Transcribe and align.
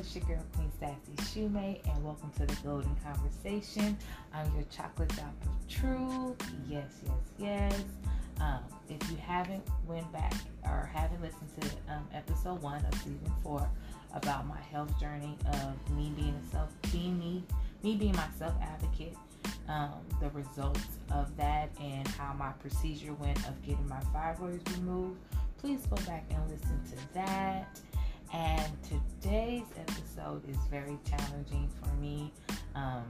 it's 0.00 0.16
your 0.16 0.24
girl 0.24 0.42
Queen 0.54 0.72
Sassy 0.80 1.12
Shumate, 1.16 1.86
and 1.86 2.02
welcome 2.02 2.30
to 2.38 2.46
the 2.46 2.56
Golden 2.64 2.96
Conversation. 3.04 3.98
I'm 4.32 4.50
your 4.54 4.64
chocolate 4.74 5.10
drop 5.10 5.34
of 5.42 5.68
truth. 5.68 6.36
Yes, 6.66 6.90
yes, 7.04 7.14
yes. 7.38 7.84
Um, 8.40 8.60
if 8.88 9.10
you 9.10 9.18
haven't 9.18 9.62
went 9.86 10.10
back 10.10 10.32
or 10.64 10.90
haven't 10.90 11.20
listened 11.20 11.50
to 11.60 11.92
um, 11.92 12.08
episode 12.14 12.62
one 12.62 12.82
of 12.86 12.94
season 12.94 13.30
four 13.42 13.68
about 14.14 14.46
my 14.46 14.60
health 14.72 14.98
journey 14.98 15.36
of 15.52 15.90
me 15.94 16.10
being 16.16 16.34
a 16.34 16.50
self, 16.50 16.70
being 16.90 17.18
me, 17.18 17.44
me 17.82 17.94
being 17.96 18.16
my 18.16 18.28
self 18.38 18.54
advocate, 18.62 19.18
um, 19.68 20.00
the 20.18 20.30
results 20.30 20.96
of 21.12 21.36
that, 21.36 21.68
and 21.78 22.08
how 22.08 22.32
my 22.32 22.52
procedure 22.52 23.12
went 23.12 23.36
of 23.46 23.60
getting 23.60 23.86
my 23.86 24.00
fibroids 24.14 24.66
removed, 24.78 25.20
please 25.58 25.84
go 25.88 25.96
back 26.06 26.24
and 26.30 26.50
listen 26.50 26.80
to 26.90 27.12
that. 27.12 27.78
And 28.32 28.72
today's 28.84 29.64
episode 29.76 30.48
is 30.48 30.56
very 30.70 30.98
challenging 31.08 31.68
for 31.82 31.92
me. 31.94 32.32
Um, 32.74 33.04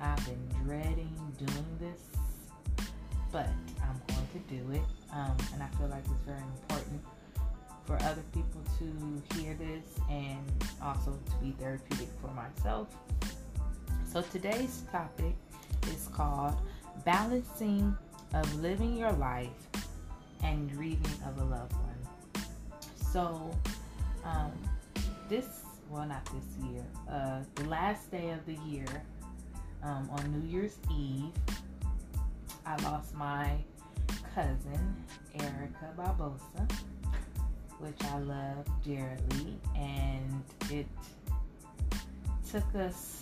I've 0.00 0.24
been 0.26 0.48
dreading 0.64 1.16
doing 1.38 1.78
this, 1.80 2.02
but 3.32 3.48
I'm 3.82 4.00
going 4.08 4.28
to 4.32 4.54
do 4.54 4.72
it. 4.72 4.82
Um, 5.12 5.36
and 5.54 5.62
I 5.62 5.68
feel 5.78 5.88
like 5.88 6.04
it's 6.04 6.24
very 6.26 6.42
important 6.60 7.02
for 7.86 7.96
other 8.02 8.22
people 8.34 8.60
to 8.78 9.38
hear 9.38 9.54
this 9.54 9.84
and 10.10 10.44
also 10.82 11.12
to 11.12 11.36
be 11.42 11.52
therapeutic 11.52 12.08
for 12.20 12.28
myself. 12.28 12.88
So 14.12 14.20
today's 14.20 14.82
topic 14.92 15.34
is 15.86 16.08
called 16.12 16.56
Balancing 17.06 17.96
of 18.34 18.54
Living 18.60 18.96
Your 18.98 19.12
Life 19.12 19.48
and 20.44 20.70
Grieving 20.70 21.22
of 21.26 21.38
a 21.40 21.44
Loved 21.44 21.72
One. 21.72 22.44
So, 23.10 23.50
um, 24.28 24.52
this 25.28 25.62
well 25.90 26.06
not 26.06 26.24
this 26.26 26.70
year 26.70 26.84
uh, 27.10 27.40
the 27.54 27.64
last 27.64 28.10
day 28.10 28.30
of 28.30 28.44
the 28.46 28.56
year 28.68 28.86
um, 29.82 30.08
on 30.12 30.32
new 30.32 30.46
year's 30.48 30.76
eve 30.96 31.32
i 32.66 32.76
lost 32.82 33.14
my 33.14 33.56
cousin 34.34 34.96
Erricka 35.36 35.94
Barbosa 35.96 36.70
which 37.78 38.04
i 38.12 38.18
love 38.18 38.66
dearly 38.84 39.58
and 39.76 40.42
it 40.70 40.86
took 42.50 42.74
us 42.74 43.20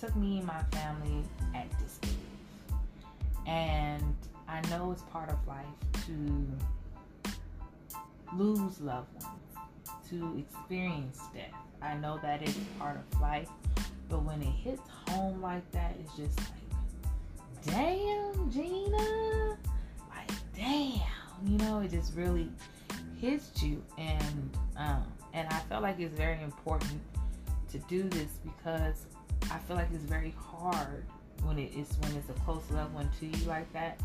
took 0.00 0.14
me 0.16 0.38
and 0.38 0.46
my 0.46 0.62
family 0.70 1.24
at 1.54 1.68
this 1.78 1.98
disbelief 1.98 2.16
and 3.46 4.14
i 4.48 4.60
know 4.70 4.92
it's 4.92 5.02
part 5.02 5.28
of 5.30 5.36
life 5.46 5.66
to 6.06 6.46
lose 8.36 8.80
loved 8.80 9.12
ones 9.22 9.47
to 10.10 10.38
experience 10.38 11.20
death. 11.34 11.54
I 11.80 11.94
know 11.94 12.18
that 12.22 12.42
it's 12.42 12.58
part 12.78 12.96
of 12.96 13.20
life, 13.20 13.48
but 14.08 14.22
when 14.22 14.42
it 14.42 14.46
hits 14.46 14.82
home 15.08 15.40
like 15.40 15.70
that, 15.72 15.94
it's 16.00 16.16
just 16.16 16.38
like, 16.38 17.66
damn, 17.66 18.50
Gina, 18.50 19.56
like, 20.08 20.30
damn, 20.56 21.00
you 21.46 21.58
know, 21.58 21.80
it 21.80 21.90
just 21.90 22.14
really 22.14 22.50
hits 23.20 23.62
you, 23.62 23.82
and 23.96 24.56
um, 24.76 25.04
and 25.34 25.48
I 25.48 25.58
felt 25.68 25.82
like 25.82 26.00
it's 26.00 26.16
very 26.16 26.42
important 26.42 27.00
to 27.70 27.78
do 27.80 28.04
this 28.04 28.38
because 28.42 29.06
I 29.50 29.58
feel 29.58 29.76
like 29.76 29.88
it's 29.92 30.04
very 30.04 30.34
hard 30.38 31.04
when 31.44 31.58
it 31.58 31.72
is 31.74 31.96
when 32.00 32.14
it's 32.16 32.28
a 32.30 32.40
close 32.44 32.62
loved 32.70 32.94
one 32.94 33.08
to 33.20 33.26
you 33.26 33.46
like 33.46 33.72
that 33.72 34.00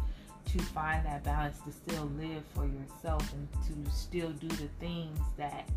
to 0.46 0.60
find 0.60 1.06
that 1.06 1.24
balance 1.24 1.58
to 1.62 1.72
still 1.72 2.12
live 2.18 2.44
for 2.54 2.66
yourself 2.66 3.34
and 3.34 3.48
to 3.68 3.92
still 3.92 4.30
do 4.32 4.48
the 4.48 4.70
things 4.80 5.20
that 5.38 5.70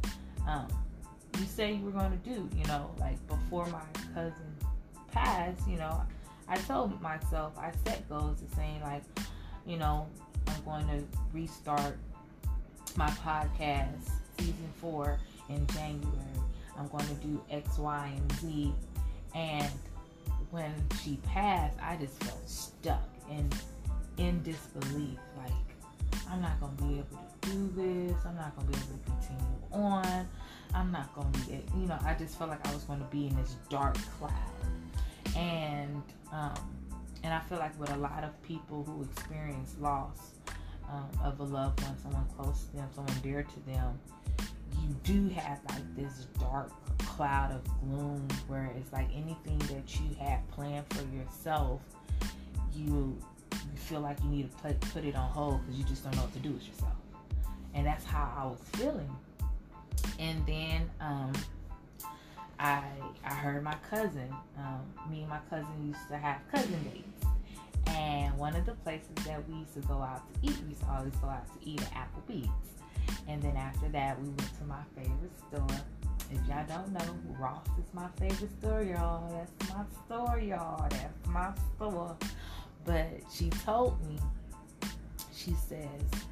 um, 0.47 0.67
you 1.39 1.47
say 1.47 1.75
you 1.75 1.84
were 1.84 1.91
going 1.91 2.11
to 2.11 2.31
do. 2.31 2.49
You 2.56 2.65
know, 2.66 2.91
like 2.99 3.25
before 3.27 3.66
my 3.66 3.82
cousin 4.15 4.56
passed, 5.12 5.66
you 5.69 5.77
know, 5.77 6.03
I 6.49 6.56
told 6.56 7.00
myself, 7.00 7.53
I 7.59 7.72
set 7.84 8.09
goals 8.09 8.41
to 8.41 8.56
saying, 8.56 8.81
like, 8.82 9.03
you 9.66 9.77
know, 9.77 10.06
I'm 10.47 10.62
going 10.65 10.87
to 10.88 11.04
restart 11.33 11.97
my 12.97 13.09
podcast 13.10 14.09
season 14.38 14.72
four 14.81 15.19
in 15.48 15.66
January. 15.69 16.12
I'm 16.78 16.88
going 16.88 17.06
to 17.06 17.15
do 17.15 17.43
X, 17.50 17.78
Y, 17.78 18.12
and 18.16 18.33
Z. 18.33 18.72
And 19.34 19.71
when 20.50 20.72
she 21.03 21.19
passed, 21.25 21.77
I 21.83 21.97
just 21.97 22.22
felt 22.22 22.48
stuck 22.48 23.09
and 23.31 23.54
in 24.19 24.43
disbelief. 24.43 25.19
Like, 25.37 25.53
I'm 26.31 26.41
not 26.41 26.60
going 26.60 26.77
to 26.77 26.82
be 26.82 26.94
able 26.94 27.25
to 27.43 27.50
do 27.50 27.72
this. 27.77 28.16
I'm 28.27 28.37
not 28.37 28.56
going 28.56 28.66
to 28.69 28.78
be 28.78 28.84
able 28.84 28.99
to 28.99 29.10
continue 29.10 29.56
on. 29.72 30.28
I'm 30.75 30.91
not 30.91 31.15
going 31.15 31.32
to 31.32 31.41
be, 31.41 31.62
you 31.78 31.87
know, 31.87 31.99
I 32.04 32.15
just 32.15 32.38
felt 32.38 32.50
like 32.50 32.66
I 32.66 32.75
was 32.75 32.84
going 32.84 32.99
to 33.00 33.06
be 33.06 33.28
in 33.28 33.37
this 33.37 33.56
dark 33.71 33.97
cloud. 34.19 34.32
And, 35.37 36.03
um, 36.32 36.54
and 37.22 37.32
I 37.32 37.41
feel 37.41 37.59
like 37.59 37.78
with 37.78 37.91
a 37.91 37.97
lot 37.97 38.25
of 38.25 38.41
people 38.43 38.84
who 38.84 39.03
experience 39.03 39.75
loss 39.81 40.33
um, 40.91 41.09
of 41.25 41.41
a 41.41 41.44
loved 41.44 41.83
one, 41.83 41.98
someone 41.98 42.27
close 42.37 42.65
to 42.65 42.77
them, 42.77 42.88
someone 42.94 43.16
dear 43.22 43.43
to 43.43 43.60
them, 43.71 43.98
you 44.83 44.94
do 45.03 45.28
have 45.34 45.60
like 45.71 45.97
this 45.97 46.27
dark 46.38 46.71
cloud 46.98 47.53
of 47.53 47.62
gloom 47.81 48.27
where 48.47 48.71
it's 48.77 48.93
like 48.93 49.09
anything 49.15 49.59
that 49.59 49.98
you 49.98 50.16
have 50.21 50.47
planned 50.50 50.84
for 50.91 51.03
yourself, 51.16 51.81
you 52.75 53.19
you 53.65 53.78
feel 53.78 54.00
like 54.00 54.19
you 54.22 54.28
need 54.28 54.50
to 54.50 54.62
put, 54.62 54.81
put 54.81 55.05
it 55.05 55.17
on 55.17 55.31
hold 55.31 55.61
because 55.65 55.78
you 55.78 55.84
just 55.84 56.05
don't 56.05 56.15
know 56.17 56.22
what 56.22 56.33
to 56.34 56.39
do 56.41 56.50
with 56.50 56.67
yourself. 56.67 56.93
And 57.75 57.87
that's 57.87 58.05
how 58.05 58.33
I 58.37 58.47
was 58.47 58.59
feeling. 58.75 59.11
And 60.19 60.44
then 60.47 60.91
um, 61.00 61.33
I 62.59 62.83
I 63.25 63.34
heard 63.34 63.62
my 63.62 63.77
cousin. 63.91 64.28
Um, 64.56 65.11
me 65.11 65.21
and 65.21 65.28
my 65.28 65.41
cousin 65.50 65.72
used 65.87 66.09
to 66.09 66.16
have 66.16 66.41
cousin 66.50 66.83
dates. 66.84 67.27
And 67.89 68.37
one 68.37 68.56
of 68.56 68.66
the 68.66 68.72
places 68.72 69.15
that 69.27 69.47
we 69.49 69.59
used 69.59 69.75
to 69.75 69.81
go 69.81 69.95
out 69.95 70.22
to 70.34 70.41
eat, 70.43 70.56
we 70.62 70.71
used 70.71 70.81
to 70.81 70.89
always 70.91 71.15
go 71.16 71.28
out 71.28 71.47
to 71.47 71.69
eat 71.69 71.81
at 71.83 71.93
Applebee's. 71.93 72.49
And 73.28 73.43
then 73.43 73.56
after 73.56 73.89
that, 73.91 74.21
we 74.21 74.28
went 74.28 74.59
to 74.59 74.65
my 74.65 74.83
favorite 74.97 75.33
store. 75.49 75.78
If 76.33 76.47
y'all 76.49 76.66
don't 76.66 76.93
know, 76.93 77.39
Ross 77.39 77.65
is 77.78 77.95
my 77.95 78.09
favorite 78.19 78.50
store, 78.59 78.83
y'all. 78.83 79.31
That's 79.31 79.72
my 79.72 79.84
store, 80.05 80.39
y'all. 80.41 80.89
That's 80.89 81.27
my 81.28 81.53
store. 81.77 82.16
But 82.86 83.08
she 83.32 83.50
told 83.50 83.98
me, 84.06 84.19
she 85.34 85.52
says, 85.69 86.22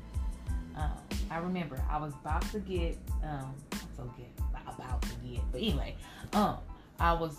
um, 0.76 0.92
I 1.30 1.38
remember 1.38 1.82
I 1.90 1.98
was 1.98 2.12
about 2.14 2.42
to 2.52 2.60
get, 2.60 2.96
um, 3.22 3.54
so 3.96 4.10
get 4.16 4.28
about 4.66 5.02
to 5.02 5.08
get, 5.28 5.40
but 5.52 5.60
anyway, 5.60 5.96
um, 6.32 6.58
I 6.98 7.12
was 7.12 7.36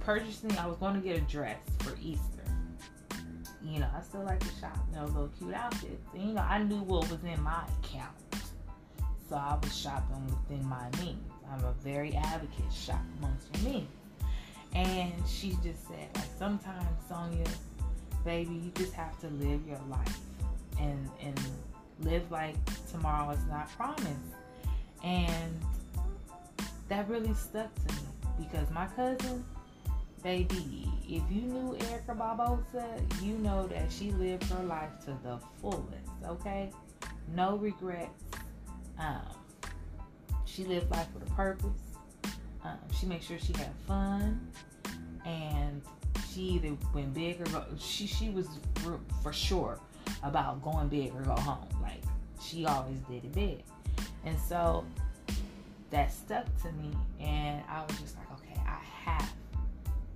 purchasing. 0.00 0.56
I 0.58 0.66
was 0.66 0.76
going 0.78 0.94
to 0.94 1.00
get 1.00 1.16
a 1.16 1.20
dress 1.22 1.58
for 1.80 1.96
Easter. 2.02 2.24
You 3.62 3.80
know, 3.80 3.88
I 3.96 4.02
still 4.02 4.24
like 4.24 4.40
to 4.40 4.60
shop, 4.60 4.78
you 4.90 4.96
know, 4.96 5.04
little 5.06 5.30
cute 5.38 5.54
outfits. 5.54 6.02
And, 6.14 6.22
you 6.22 6.32
know, 6.34 6.42
I 6.42 6.62
knew 6.62 6.80
what 6.82 7.10
was 7.10 7.22
in 7.22 7.40
my 7.42 7.62
account, 7.82 8.16
so 9.28 9.36
I 9.36 9.56
was 9.62 9.76
shopping 9.76 10.24
within 10.26 10.66
my 10.66 10.88
means. 11.00 11.30
I'm 11.52 11.64
a 11.64 11.72
very 11.84 12.14
advocate. 12.16 12.72
Shop 12.72 13.00
amongst 13.18 13.48
your 13.56 13.72
means. 13.72 13.88
And 14.74 15.12
she 15.28 15.50
just 15.62 15.86
said, 15.88 16.08
like, 16.14 16.24
sometimes 16.38 16.86
Sonia, 17.08 17.44
baby, 18.24 18.54
you 18.54 18.72
just 18.74 18.92
have 18.92 19.18
to 19.20 19.28
live 19.28 19.66
your 19.66 19.80
life 19.88 20.18
and 20.78 21.08
and 21.22 21.40
live 22.00 22.30
like 22.30 22.56
tomorrow 22.90 23.30
is 23.30 23.44
not 23.46 23.70
promised. 23.76 24.08
And 25.04 25.60
that 26.88 27.08
really 27.08 27.34
stuck 27.34 27.74
to 27.86 27.94
me 27.94 28.00
because 28.38 28.70
my 28.70 28.86
cousin, 28.88 29.44
baby, 30.22 30.90
if 31.08 31.22
you 31.30 31.42
knew 31.42 31.76
Erricka 31.78 32.16
Barbosa, 32.16 33.22
you 33.22 33.34
know 33.38 33.66
that 33.68 33.90
she 33.90 34.10
lived 34.12 34.44
her 34.44 34.62
life 34.64 34.90
to 35.04 35.16
the 35.22 35.38
fullest, 35.60 36.10
okay? 36.26 36.70
No 37.34 37.56
regrets. 37.56 38.10
Um, 38.98 39.22
she 40.44 40.64
lived 40.64 40.90
life 40.90 41.06
with 41.14 41.28
a 41.28 41.32
purpose. 41.32 41.80
Um, 42.64 42.78
she 42.98 43.06
made 43.06 43.22
sure 43.22 43.38
she 43.38 43.52
had 43.54 43.72
fun. 43.86 44.48
And 45.24 45.82
she 46.32 46.40
either 46.42 46.76
went 46.94 47.14
big 47.14 47.40
or 47.40 47.44
go, 47.44 47.64
she, 47.78 48.06
she 48.06 48.30
was 48.30 48.46
for, 48.76 49.00
for 49.22 49.32
sure 49.32 49.78
about 50.22 50.62
going 50.62 50.88
big 50.88 51.14
or 51.14 51.22
go 51.22 51.32
home. 51.32 51.68
Like 51.82 52.02
she 52.40 52.66
always 52.66 52.98
did 53.00 53.24
it 53.24 53.32
big. 53.32 53.62
And 54.24 54.38
so 54.38 54.84
that 55.90 56.12
stuck 56.12 56.44
to 56.62 56.72
me 56.72 56.92
and 57.20 57.62
I 57.68 57.82
was 57.82 57.98
just 58.00 58.16
like, 58.16 58.30
okay, 58.40 58.60
I 58.66 58.78
have 59.04 59.32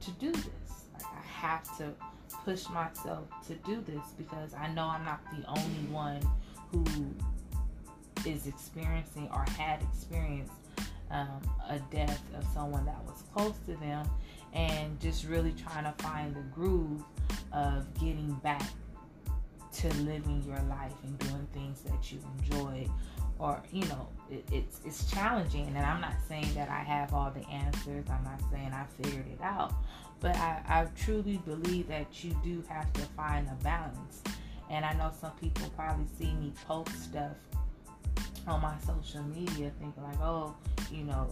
to 0.02 0.10
do 0.12 0.32
this. 0.32 0.84
Like 0.94 1.04
I 1.04 1.26
have 1.26 1.78
to 1.78 1.90
push 2.44 2.68
myself 2.68 3.26
to 3.46 3.54
do 3.56 3.82
this 3.86 4.12
because 4.18 4.54
I 4.54 4.68
know 4.72 4.84
I'm 4.84 5.04
not 5.04 5.20
the 5.30 5.46
only 5.48 5.90
one 5.90 6.20
who 6.70 6.84
is 8.28 8.46
experiencing 8.46 9.28
or 9.32 9.44
had 9.56 9.82
experienced 9.82 10.52
um, 11.10 11.40
a 11.68 11.78
death 11.94 12.22
of 12.36 12.44
someone 12.52 12.84
that 12.86 13.02
was 13.04 13.22
close 13.34 13.54
to 13.66 13.74
them 13.76 14.08
and 14.54 14.98
just 15.00 15.26
really 15.26 15.52
trying 15.52 15.84
to 15.84 15.92
find 16.02 16.34
the 16.34 16.42
groove 16.54 17.02
of 17.52 17.92
getting 17.94 18.32
back 18.42 18.62
to 19.72 19.88
living 20.02 20.42
your 20.46 20.60
life 20.68 20.92
and 21.02 21.18
doing 21.18 21.46
things 21.52 21.80
that 21.82 22.12
you 22.12 22.18
enjoy. 22.38 22.88
Or 23.38 23.60
you 23.72 23.82
know 23.86 24.08
it, 24.30 24.44
it's 24.52 24.80
it's 24.84 25.10
challenging 25.10 25.66
and 25.66 25.78
i'm 25.78 26.00
not 26.00 26.14
saying 26.28 26.48
that 26.54 26.68
i 26.68 26.78
have 26.78 27.12
all 27.12 27.32
the 27.32 27.46
answers. 27.48 28.06
I'm 28.08 28.22
not 28.22 28.40
saying 28.50 28.72
i 28.72 28.84
figured 29.02 29.26
it 29.26 29.40
out. 29.42 29.74
But 30.20 30.36
I, 30.36 30.62
I 30.66 30.86
truly 30.96 31.38
believe 31.38 31.88
that 31.88 32.22
you 32.24 32.34
do 32.44 32.64
have 32.68 32.90
to 32.94 33.02
find 33.16 33.48
a 33.48 33.64
balance. 33.64 34.22
And 34.70 34.84
i 34.84 34.92
know 34.92 35.10
some 35.20 35.32
people 35.32 35.68
probably 35.76 36.06
see 36.16 36.32
me 36.34 36.52
post 36.66 36.96
stuff 37.02 37.32
on 38.46 38.60
my 38.60 38.74
social 38.86 39.22
media 39.24 39.72
thinking 39.80 40.02
like 40.02 40.20
oh 40.20 40.54
you 40.92 41.02
know 41.02 41.28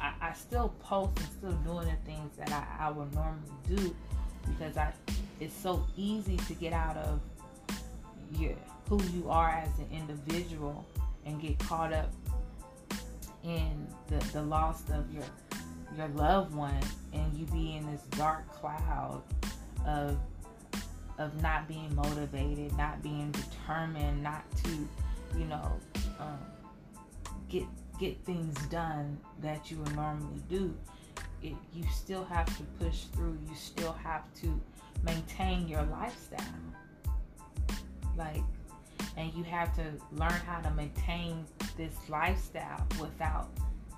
I, 0.00 0.12
I, 0.20 0.32
still 0.32 0.74
post 0.80 1.18
and 1.18 1.26
still 1.26 1.52
doing 1.72 1.86
the 1.86 2.10
things 2.10 2.36
that 2.36 2.50
I, 2.52 2.86
I 2.86 2.90
would 2.90 3.12
normally 3.14 3.52
do 3.68 3.94
because 4.48 4.76
I 4.76 4.92
it's 5.40 5.54
so 5.54 5.84
easy 5.96 6.36
to 6.36 6.54
get 6.54 6.72
out 6.72 6.96
of 6.96 7.20
your 8.38 8.54
who 8.88 9.02
you 9.14 9.28
are 9.28 9.50
as 9.50 9.78
an 9.78 9.88
individual 9.92 10.84
and 11.24 11.40
get 11.40 11.58
caught 11.58 11.92
up 11.92 12.10
in 13.44 13.86
the, 14.08 14.18
the 14.32 14.42
loss 14.42 14.82
of 14.90 15.12
your 15.12 15.24
your 15.96 16.08
loved 16.08 16.54
one 16.54 16.80
and 17.12 17.34
you 17.34 17.44
be 17.46 17.76
in 17.76 17.90
this 17.90 18.02
dark 18.16 18.50
cloud 18.52 19.22
of 19.86 20.18
of 21.18 21.40
not 21.42 21.68
being 21.68 21.94
motivated, 21.94 22.76
not 22.76 23.02
being 23.02 23.30
determined, 23.32 24.22
not 24.22 24.44
to, 24.64 24.70
you 25.38 25.44
know, 25.44 25.72
um, 26.18 26.38
get 27.48 27.64
get 27.98 28.22
things 28.24 28.54
done 28.66 29.18
that 29.40 29.70
you 29.70 29.78
would 29.78 29.94
normally 29.94 30.42
do. 30.48 30.74
It, 31.42 31.54
you 31.74 31.84
still 31.92 32.24
have 32.24 32.46
to 32.56 32.62
push 32.84 33.04
through. 33.14 33.38
You 33.48 33.54
still 33.54 33.92
have 33.92 34.32
to 34.42 34.60
maintain 35.04 35.68
your 35.68 35.82
lifestyle. 35.82 36.38
Like 38.16 38.42
and 39.16 39.32
you 39.34 39.42
have 39.44 39.74
to 39.76 39.84
learn 40.12 40.32
how 40.46 40.60
to 40.60 40.70
maintain 40.70 41.44
this 41.76 41.94
lifestyle 42.08 42.86
without 43.00 43.48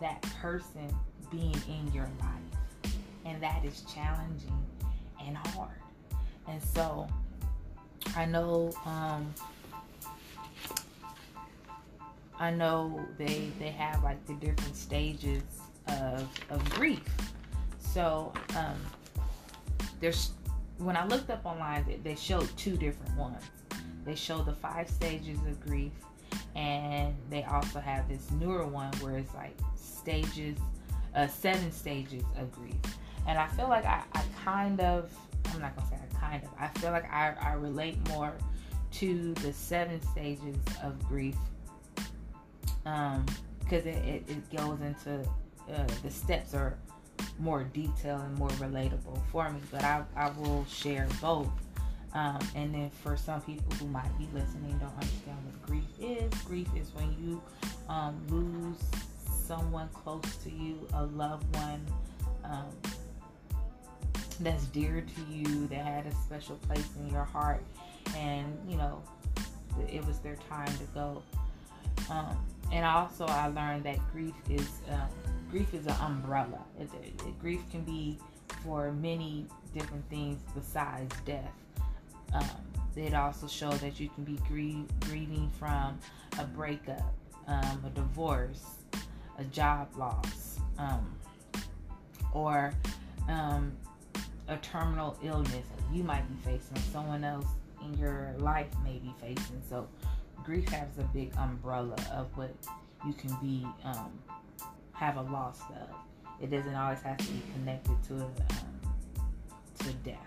that 0.00 0.22
person 0.40 0.94
being 1.30 1.56
in 1.68 1.92
your 1.92 2.08
life 2.20 2.94
and 3.24 3.42
that 3.42 3.64
is 3.64 3.84
challenging 3.92 4.64
and 5.24 5.36
hard 5.36 5.70
and 6.48 6.62
so 6.62 7.06
i 8.16 8.24
know 8.24 8.70
um 8.84 9.32
i 12.38 12.50
know 12.50 13.04
they 13.18 13.50
they 13.58 13.70
have 13.70 14.02
like 14.02 14.24
the 14.26 14.34
different 14.34 14.76
stages 14.76 15.42
of 15.88 16.28
of 16.50 16.70
grief 16.70 17.02
so 17.78 18.32
um 18.56 18.76
there's 20.00 20.32
when 20.78 20.96
i 20.96 21.06
looked 21.06 21.30
up 21.30 21.44
online 21.44 21.84
they, 21.86 21.96
they 21.96 22.14
showed 22.14 22.48
two 22.56 22.76
different 22.76 23.16
ones 23.16 23.42
they 24.04 24.14
show 24.14 24.42
the 24.42 24.52
five 24.52 24.88
stages 24.88 25.38
of 25.46 25.60
grief, 25.60 25.92
and 26.54 27.14
they 27.30 27.42
also 27.44 27.80
have 27.80 28.08
this 28.08 28.30
newer 28.32 28.66
one 28.66 28.92
where 29.00 29.16
it's 29.18 29.34
like 29.34 29.56
stages, 29.76 30.58
uh, 31.14 31.26
seven 31.26 31.72
stages 31.72 32.22
of 32.36 32.52
grief. 32.52 32.76
And 33.26 33.38
I 33.38 33.46
feel 33.48 33.68
like 33.68 33.86
I, 33.86 34.02
I 34.12 34.22
kind 34.44 34.80
of, 34.80 35.10
I'm 35.52 35.60
not 35.60 35.74
gonna 35.74 35.88
say 35.88 35.96
I 35.96 36.18
kind 36.18 36.42
of, 36.42 36.50
I 36.58 36.68
feel 36.78 36.90
like 36.90 37.10
I, 37.10 37.34
I 37.40 37.52
relate 37.54 37.96
more 38.08 38.34
to 38.92 39.32
the 39.34 39.52
seven 39.52 40.00
stages 40.12 40.56
of 40.82 41.02
grief 41.08 41.36
um, 42.86 43.26
because 43.60 43.86
it, 43.86 43.96
it, 44.04 44.24
it, 44.28 44.56
goes 44.56 44.80
into 44.80 45.20
uh, 45.72 45.86
the 46.02 46.10
steps 46.10 46.54
are 46.54 46.76
more 47.38 47.64
detailed 47.64 48.20
and 48.20 48.38
more 48.38 48.50
relatable 48.50 49.18
for 49.30 49.50
me. 49.50 49.60
But 49.70 49.84
I, 49.84 50.04
I 50.16 50.30
will 50.30 50.66
share 50.66 51.08
both 51.20 51.48
um, 52.14 52.38
and 52.54 52.72
then 52.72 52.90
for 53.02 53.16
some 53.16 53.40
people 53.40 53.66
who 53.76 53.88
might 53.88 54.16
be 54.16 54.28
listening, 54.32 54.78
don't 54.78 54.94
understand 54.94 55.36
what 55.44 55.62
grief 55.62 55.84
is. 56.00 56.32
Grief 56.42 56.68
is 56.76 56.94
when 56.94 57.12
you 57.20 57.42
um, 57.88 58.16
lose 58.28 58.78
someone 59.26 59.88
close 59.88 60.36
to 60.44 60.50
you, 60.50 60.86
a 60.94 61.04
loved 61.06 61.44
one 61.56 61.84
um, 62.44 62.70
that's 64.40 64.66
dear 64.66 65.00
to 65.02 65.34
you, 65.34 65.66
that 65.66 65.84
had 65.84 66.06
a 66.06 66.14
special 66.14 66.56
place 66.68 66.88
in 67.00 67.10
your 67.10 67.24
heart, 67.24 67.64
and 68.16 68.56
you 68.68 68.76
know 68.76 69.02
it 69.90 70.06
was 70.06 70.20
their 70.20 70.36
time 70.48 70.72
to 70.78 70.84
go. 70.94 71.20
Um, 72.10 72.36
and 72.72 72.84
also, 72.84 73.26
I 73.26 73.48
learned 73.48 73.84
that 73.84 73.98
grief 74.12 74.34
is 74.50 74.68
um, 74.90 75.08
grief 75.50 75.72
is 75.74 75.86
an 75.86 75.96
umbrella. 76.00 76.64
It, 76.80 76.90
it, 77.02 77.38
grief 77.40 77.60
can 77.70 77.82
be 77.82 78.18
for 78.64 78.92
many 78.92 79.46
different 79.72 80.08
things 80.10 80.40
besides 80.54 81.14
death. 81.24 81.52
Um, 82.32 82.44
it 82.96 83.14
also 83.14 83.46
showed 83.46 83.74
that 83.74 83.98
you 84.00 84.08
can 84.08 84.24
be 84.24 84.38
grie- 84.48 84.86
grieving 85.00 85.50
from 85.58 85.98
a 86.38 86.44
breakup, 86.44 87.14
um, 87.46 87.84
a 87.86 87.90
divorce, 87.90 88.64
a 89.38 89.44
job 89.44 89.88
loss, 89.96 90.58
um, 90.78 91.14
or 92.32 92.72
um, 93.28 93.72
a 94.48 94.56
terminal 94.58 95.16
illness 95.22 95.66
you 95.92 96.02
might 96.02 96.28
be 96.28 96.50
facing, 96.50 96.76
someone 96.92 97.24
else 97.24 97.46
in 97.84 97.96
your 97.98 98.34
life 98.38 98.66
may 98.84 98.98
be 98.98 99.14
facing. 99.20 99.62
So, 99.68 99.86
grief 100.44 100.68
has 100.68 100.88
a 100.98 101.04
big 101.04 101.32
umbrella 101.38 101.96
of 102.12 102.28
what 102.36 102.54
you 103.06 103.12
can 103.12 103.34
be 103.42 103.66
um, 103.84 104.12
have 104.92 105.16
a 105.16 105.22
loss 105.22 105.60
of. 105.70 105.88
It 106.40 106.50
doesn't 106.50 106.74
always 106.74 107.00
have 107.00 107.16
to 107.16 107.24
be 107.24 107.42
connected 107.54 108.02
to 108.08 108.14
um, 108.14 108.32
to 109.80 109.92
death. 110.04 110.18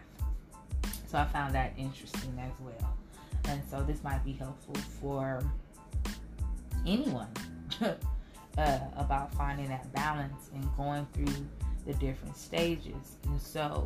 So 1.07 1.17
I 1.17 1.25
found 1.25 1.55
that 1.55 1.73
interesting 1.77 2.37
as 2.39 2.51
well. 2.59 2.97
And 3.45 3.61
so 3.69 3.81
this 3.83 4.03
might 4.03 4.23
be 4.25 4.33
helpful 4.33 4.75
for 4.99 5.41
anyone 6.85 7.29
uh, 7.81 8.79
about 8.95 9.33
finding 9.35 9.69
that 9.69 9.91
balance 9.93 10.49
and 10.53 10.67
going 10.75 11.07
through 11.13 11.45
the 11.85 11.93
different 11.93 12.35
stages. 12.35 13.17
And 13.25 13.41
so 13.41 13.85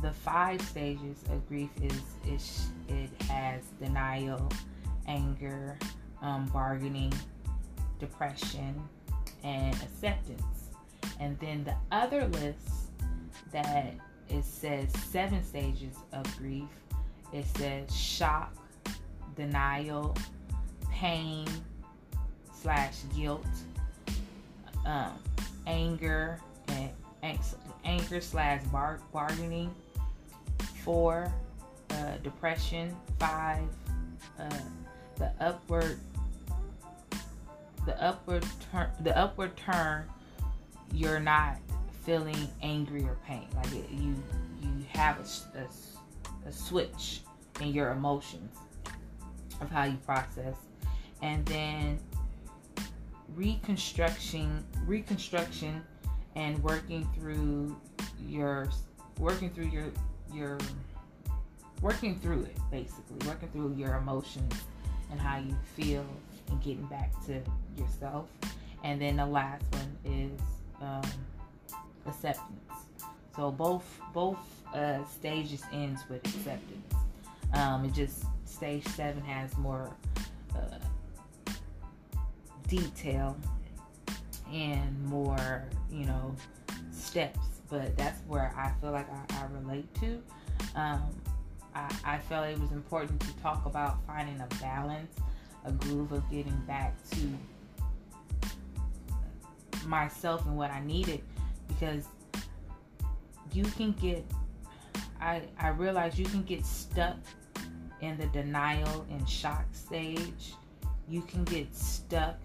the 0.00 0.10
five 0.10 0.60
stages 0.62 1.22
of 1.30 1.46
grief 1.48 1.70
is, 1.82 2.00
is 2.26 2.68
it 2.88 3.10
has 3.24 3.62
denial, 3.80 4.48
anger, 5.08 5.76
um, 6.22 6.46
bargaining, 6.46 7.12
depression, 7.98 8.80
and 9.42 9.74
acceptance. 9.76 10.42
And 11.18 11.38
then 11.40 11.64
the 11.64 11.74
other 11.90 12.26
list 12.28 12.68
that 13.50 13.94
it 14.28 14.44
says 14.44 14.92
seven 15.10 15.42
stages 15.42 15.96
of 16.12 16.24
grief. 16.36 16.68
It 17.32 17.46
says 17.56 17.94
shock, 17.94 18.54
denial, 19.36 20.14
pain 20.90 21.46
slash 22.52 23.02
guilt, 23.16 23.46
um, 24.86 25.12
anger, 25.66 26.40
and 26.68 26.90
anger 27.84 28.20
slash 28.20 28.62
bar- 28.64 29.00
bargaining. 29.12 29.74
Four, 30.84 31.32
uh, 31.90 32.16
depression. 32.22 32.94
Five, 33.18 33.68
uh, 34.38 34.48
the 35.18 35.30
upward, 35.40 35.98
the 37.86 38.02
upward 38.02 38.44
turn, 38.70 38.90
the 39.00 39.16
upward 39.16 39.56
turn. 39.56 40.04
You're 40.92 41.20
not 41.20 41.58
feeling 42.04 42.48
angry 42.62 43.02
or 43.02 43.16
pain. 43.26 43.46
Like 43.56 43.72
it, 43.72 43.90
you 43.90 44.14
you 44.62 44.84
have 44.94 45.18
a, 45.18 45.58
a, 45.58 46.48
a 46.48 46.52
switch 46.52 47.20
in 47.60 47.68
your 47.68 47.90
emotions 47.90 48.56
of 49.60 49.70
how 49.70 49.84
you 49.84 49.96
process, 50.06 50.56
and 51.22 51.44
then 51.46 51.98
reconstruction 53.34 54.64
reconstruction 54.86 55.82
and 56.34 56.62
working 56.62 57.08
through 57.14 57.76
your 58.26 58.68
working 59.18 59.50
through 59.50 59.66
your 59.66 59.84
your 60.32 60.58
working 61.82 62.18
through 62.18 62.42
it 62.42 62.56
basically 62.70 63.26
working 63.26 63.48
through 63.50 63.74
your 63.76 63.96
emotions 63.96 64.52
and 65.10 65.20
how 65.20 65.38
you 65.38 65.54
feel 65.74 66.04
and 66.50 66.62
getting 66.62 66.86
back 66.86 67.12
to 67.26 67.40
yourself 67.76 68.26
and 68.84 69.00
then 69.00 69.16
the 69.16 69.26
last 69.26 69.64
one 69.72 69.96
is 70.04 70.40
um, 70.80 71.02
acceptance. 72.06 72.72
So 73.34 73.50
both 73.50 73.84
both 74.12 74.38
uh, 74.74 75.04
stages 75.04 75.62
ends 75.72 76.02
with 76.08 76.24
acceptance. 76.26 76.94
Um, 77.54 77.84
it 77.84 77.92
just 77.92 78.24
stage 78.44 78.86
seven 78.88 79.22
has 79.22 79.56
more 79.56 79.90
uh, 80.54 80.78
detail 82.68 83.36
and 84.52 85.04
more, 85.06 85.64
you 85.90 86.04
know, 86.04 86.34
steps. 86.92 87.38
But 87.68 87.96
that's 87.96 88.20
where 88.26 88.54
I 88.56 88.72
feel 88.80 88.92
like 88.92 89.08
I, 89.10 89.40
I 89.40 89.46
relate 89.60 89.92
to. 89.96 90.22
Um, 90.74 91.02
I, 92.04 92.18
felt 92.18 92.46
it 92.46 92.58
was 92.58 92.72
important 92.72 93.20
to 93.20 93.32
talk 93.38 93.66
about 93.66 94.04
finding 94.06 94.40
a 94.40 94.46
balance, 94.60 95.14
a 95.64 95.72
groove 95.72 96.12
of 96.12 96.28
getting 96.30 96.56
back 96.66 96.94
to 97.10 97.38
myself 99.86 100.44
and 100.46 100.56
what 100.56 100.70
I 100.70 100.80
needed 100.84 101.22
because 101.68 102.04
you 103.52 103.64
can 103.64 103.92
get 103.92 104.24
I 105.20 105.42
I 105.58 105.68
realize 105.68 106.18
you 106.18 106.26
can 106.26 106.42
get 106.42 106.64
stuck 106.64 107.16
in 108.00 108.16
the 108.18 108.26
denial 108.26 109.06
and 109.10 109.28
shock 109.28 109.64
stage. 109.72 110.54
You 111.08 111.22
can 111.22 111.44
get 111.44 111.74
stuck 111.74 112.36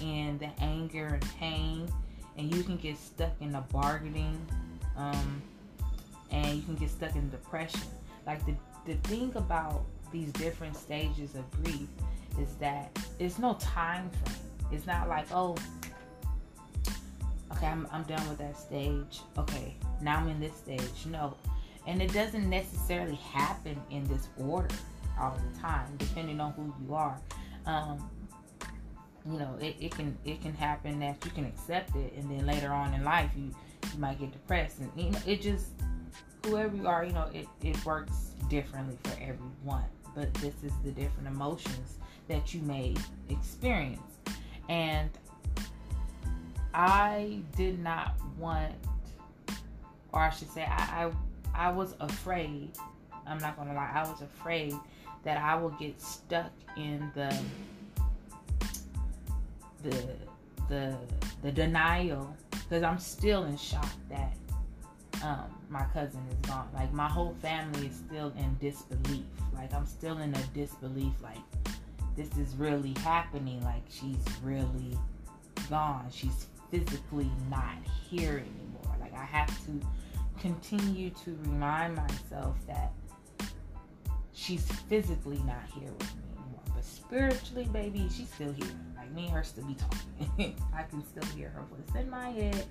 in 0.00 0.38
the 0.38 0.48
anger 0.62 1.06
and 1.06 1.22
pain, 1.38 1.88
and 2.36 2.54
you 2.54 2.62
can 2.62 2.76
get 2.76 2.96
stuck 2.96 3.32
in 3.40 3.52
the 3.52 3.60
bargaining, 3.72 4.38
um, 4.96 5.42
and 6.30 6.56
you 6.56 6.62
can 6.62 6.76
get 6.76 6.90
stuck 6.90 7.14
in 7.14 7.28
depression. 7.30 7.80
Like 8.26 8.44
the 8.46 8.54
the 8.84 8.94
thing 9.08 9.32
about 9.36 9.84
these 10.10 10.30
different 10.32 10.76
stages 10.76 11.34
of 11.34 11.50
grief 11.62 11.88
is 12.40 12.54
that 12.56 12.98
it's 13.18 13.38
no 13.38 13.54
time 13.54 14.10
frame. 14.10 14.36
It's 14.72 14.86
not 14.86 15.08
like 15.08 15.26
oh, 15.32 15.56
okay, 17.52 17.66
I'm 17.66 17.86
I'm 17.92 18.02
done 18.04 18.26
with 18.28 18.38
that 18.38 18.56
stage. 18.56 19.20
Okay, 19.38 19.76
now 20.00 20.18
I'm 20.18 20.28
in 20.28 20.40
this 20.40 20.56
stage. 20.56 21.06
No, 21.06 21.36
and 21.86 22.02
it 22.02 22.12
doesn't 22.12 22.48
necessarily 22.48 23.16
happen 23.16 23.80
in 23.90 24.06
this 24.08 24.28
order 24.38 24.74
all 25.20 25.38
the 25.52 25.60
time, 25.60 25.86
depending 25.98 26.40
on 26.40 26.52
who 26.52 26.74
you 26.84 26.94
are. 26.94 27.18
Um, 27.66 28.10
you 29.30 29.38
know, 29.38 29.56
it, 29.60 29.76
it 29.78 29.90
can 29.92 30.16
it 30.24 30.40
can 30.42 30.54
happen 30.54 30.98
that 31.00 31.24
you 31.24 31.30
can 31.30 31.44
accept 31.44 31.94
it, 31.96 32.14
and 32.16 32.30
then 32.30 32.46
later 32.46 32.72
on 32.72 32.94
in 32.94 33.04
life 33.04 33.30
you 33.36 33.54
you 33.92 33.98
might 33.98 34.18
get 34.18 34.32
depressed, 34.32 34.78
and 34.80 34.90
you 34.96 35.10
know, 35.10 35.18
it 35.26 35.42
just 35.42 35.66
whoever 36.44 36.76
you 36.76 36.86
are, 36.86 37.04
you 37.04 37.12
know, 37.12 37.28
it 37.32 37.46
it 37.62 37.84
works 37.84 38.32
differently 38.48 38.98
for 39.04 39.12
everyone. 39.20 39.84
But 40.14 40.32
this 40.34 40.54
is 40.62 40.72
the 40.84 40.90
different 40.90 41.28
emotions 41.28 41.98
that 42.28 42.52
you 42.52 42.60
may 42.62 42.94
experience, 43.28 44.00
and 44.68 45.10
I 46.74 47.40
did 47.56 47.78
not 47.78 48.14
want, 48.38 48.72
or 50.12 50.20
I 50.20 50.30
should 50.30 50.50
say, 50.50 50.64
I 50.64 51.10
I, 51.54 51.68
I 51.68 51.70
was 51.70 51.94
afraid. 52.00 52.72
I'm 53.26 53.38
not 53.38 53.56
gonna 53.56 53.74
lie, 53.74 53.90
I 53.94 54.08
was 54.08 54.20
afraid 54.20 54.74
that 55.22 55.38
I 55.38 55.54
will 55.54 55.70
get 55.70 56.00
stuck 56.00 56.50
in 56.76 57.10
the 57.14 57.34
the 59.82 60.16
the 60.68 60.96
the 61.42 61.52
denial 61.52 62.36
because 62.50 62.82
I'm 62.82 62.98
still 62.98 63.44
in 63.44 63.56
shock 63.56 63.88
that 64.08 64.36
um, 65.22 65.44
my 65.68 65.84
cousin 65.92 66.20
is 66.30 66.48
gone. 66.48 66.68
Like 66.74 66.92
my 66.92 67.08
whole 67.08 67.34
family 67.40 67.86
is 67.86 67.96
still 67.96 68.32
in 68.36 68.56
disbelief. 68.60 69.24
Like 69.54 69.72
I'm 69.72 69.86
still 69.86 70.18
in 70.18 70.34
a 70.34 70.42
disbelief. 70.54 71.12
Like 71.22 71.38
this 72.16 72.28
is 72.36 72.54
really 72.56 72.94
happening. 73.00 73.62
Like 73.64 73.82
she's 73.88 74.24
really 74.42 74.98
gone. 75.70 76.06
She's 76.10 76.46
physically 76.70 77.30
not 77.50 77.76
here 78.10 78.44
anymore. 78.44 78.96
Like 79.00 79.14
I 79.14 79.24
have 79.24 79.48
to 79.66 79.80
continue 80.40 81.10
to 81.10 81.38
remind 81.44 81.94
myself 81.94 82.56
that 82.66 82.92
she's 84.32 84.64
physically 84.88 85.40
not 85.46 85.62
here 85.72 85.90
with 85.98 86.16
me 86.16 86.22
anymore. 86.36 86.62
But 86.74 86.84
spiritually, 86.84 87.68
baby, 87.72 88.08
she's 88.10 88.32
still 88.32 88.52
here. 88.52 88.66
Like 88.96 89.12
me 89.12 89.26
and 89.26 89.32
her 89.32 89.44
still 89.44 89.64
be 89.64 89.74
talking. 89.74 90.56
I 90.74 90.82
can 90.82 91.04
still 91.06 91.24
hear 91.36 91.50
her 91.50 91.62
voice 91.62 92.02
in 92.02 92.10
my 92.10 92.30
head. 92.30 92.66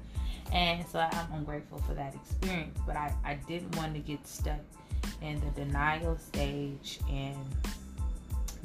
And 0.52 0.86
so 0.88 1.00
I'm, 1.00 1.28
I'm 1.34 1.44
grateful 1.44 1.78
for 1.80 1.94
that 1.94 2.14
experience. 2.16 2.78
But 2.86 2.96
I, 2.96 3.14
I 3.24 3.34
didn't 3.48 3.76
want 3.78 3.94
to 3.94 4.00
get 4.00 4.26
stuck 4.28 4.60
in 5.22 5.40
the 5.40 5.66
denial 5.66 6.18
stage 6.18 7.00
and 7.10 7.38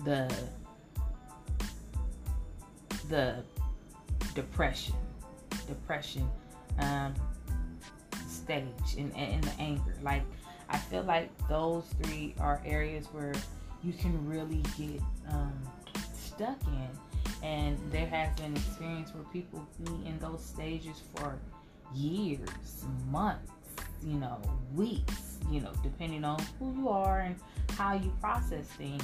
the 0.04 0.32
the 3.08 3.42
depression 4.34 4.94
depression 5.66 6.28
um, 6.80 7.14
stage 8.28 8.66
and, 8.98 9.14
and 9.16 9.42
the 9.42 9.52
anger 9.58 9.94
like 10.02 10.22
I 10.68 10.78
feel 10.78 11.02
like 11.04 11.30
those 11.48 11.84
three 12.02 12.34
are 12.40 12.60
areas 12.64 13.06
where 13.12 13.32
you 13.82 13.92
can 13.92 14.28
really 14.28 14.62
get 14.76 15.00
um, 15.30 15.52
stuck 16.14 16.58
in. 16.66 16.88
And 17.42 17.78
there 17.90 18.06
has 18.06 18.36
been 18.38 18.56
experience 18.56 19.14
where 19.14 19.24
people 19.32 19.66
be 19.84 20.08
in 20.08 20.18
those 20.18 20.44
stages 20.44 21.02
for 21.14 21.38
years, 21.94 22.48
months, 23.10 23.52
you 24.02 24.14
know, 24.14 24.40
weeks, 24.74 25.38
you 25.50 25.60
know, 25.60 25.72
depending 25.82 26.24
on 26.24 26.40
who 26.58 26.74
you 26.74 26.88
are 26.88 27.20
and 27.20 27.36
how 27.76 27.94
you 27.94 28.12
process 28.20 28.66
things. 28.66 29.02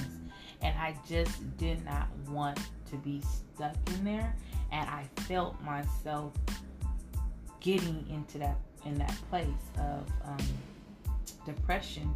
And 0.62 0.76
I 0.78 0.96
just 1.08 1.56
did 1.56 1.84
not 1.84 2.08
want 2.28 2.58
to 2.90 2.96
be 2.96 3.20
stuck 3.22 3.74
in 3.94 4.04
there. 4.04 4.34
And 4.70 4.88
I 4.88 5.04
felt 5.22 5.60
myself 5.62 6.32
getting 7.60 8.04
into 8.10 8.38
that 8.38 8.56
in 8.84 8.96
that 8.98 9.14
place 9.30 9.46
of 9.78 10.04
um, 10.24 10.46
depression, 11.46 12.12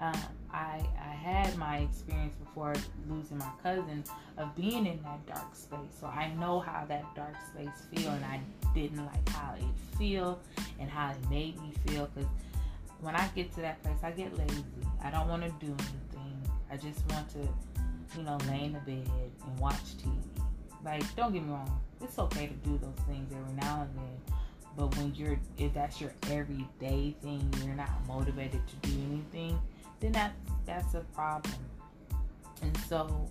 uh, 0.00 0.12
I, 0.56 0.80
I 0.98 1.14
had 1.14 1.54
my 1.58 1.78
experience 1.78 2.34
before 2.36 2.72
losing 3.10 3.36
my 3.36 3.50
cousin 3.62 4.02
of 4.38 4.56
being 4.56 4.86
in 4.86 5.02
that 5.02 5.26
dark 5.26 5.54
space. 5.54 5.92
So 6.00 6.06
I 6.06 6.32
know 6.32 6.60
how 6.60 6.86
that 6.86 7.04
dark 7.14 7.34
space 7.52 7.84
feel, 7.94 8.10
and 8.10 8.24
I 8.24 8.40
didn't 8.74 9.04
like 9.04 9.28
how 9.28 9.54
it 9.54 9.98
feel 9.98 10.40
and 10.80 10.88
how 10.88 11.10
it 11.10 11.18
made 11.28 11.60
me 11.60 11.74
feel. 11.86 12.08
Because 12.14 12.30
when 13.00 13.14
I 13.14 13.28
get 13.34 13.52
to 13.56 13.60
that 13.60 13.82
place, 13.82 13.98
I 14.02 14.12
get 14.12 14.36
lazy. 14.38 14.64
I 15.04 15.10
don't 15.10 15.28
want 15.28 15.42
to 15.42 15.50
do 15.64 15.72
anything. 15.72 16.50
I 16.70 16.78
just 16.78 17.06
want 17.10 17.28
to, 17.30 17.40
you 18.16 18.22
know, 18.24 18.38
lay 18.48 18.64
in 18.64 18.72
the 18.72 18.80
bed 18.80 19.10
and 19.46 19.60
watch 19.60 19.98
TV. 19.98 20.16
Like, 20.82 21.02
don't 21.16 21.34
get 21.34 21.42
me 21.42 21.50
wrong, 21.50 21.80
it's 22.00 22.18
okay 22.18 22.46
to 22.46 22.54
do 22.54 22.78
those 22.78 23.04
things 23.06 23.30
every 23.32 23.54
now 23.54 23.82
and 23.82 23.94
then 23.94 24.36
but 24.76 24.94
when 24.96 25.14
you're, 25.14 25.38
if 25.56 25.72
that's 25.72 26.00
your 26.00 26.12
everyday 26.30 27.16
thing, 27.22 27.50
you're 27.64 27.74
not 27.74 27.90
motivated 28.06 28.60
to 28.68 28.88
do 28.88 28.94
anything, 29.10 29.58
then 30.00 30.12
that's 30.12 30.34
that's 30.66 30.94
a 30.94 31.00
problem. 31.14 31.54
And 32.62 32.76
so, 32.88 33.28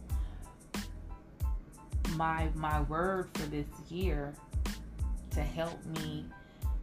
my 2.16 2.50
my 2.56 2.82
word 2.84 3.30
for 3.34 3.48
this 3.48 3.68
year 3.90 4.34
to 5.32 5.42
help 5.42 5.84
me 6.02 6.26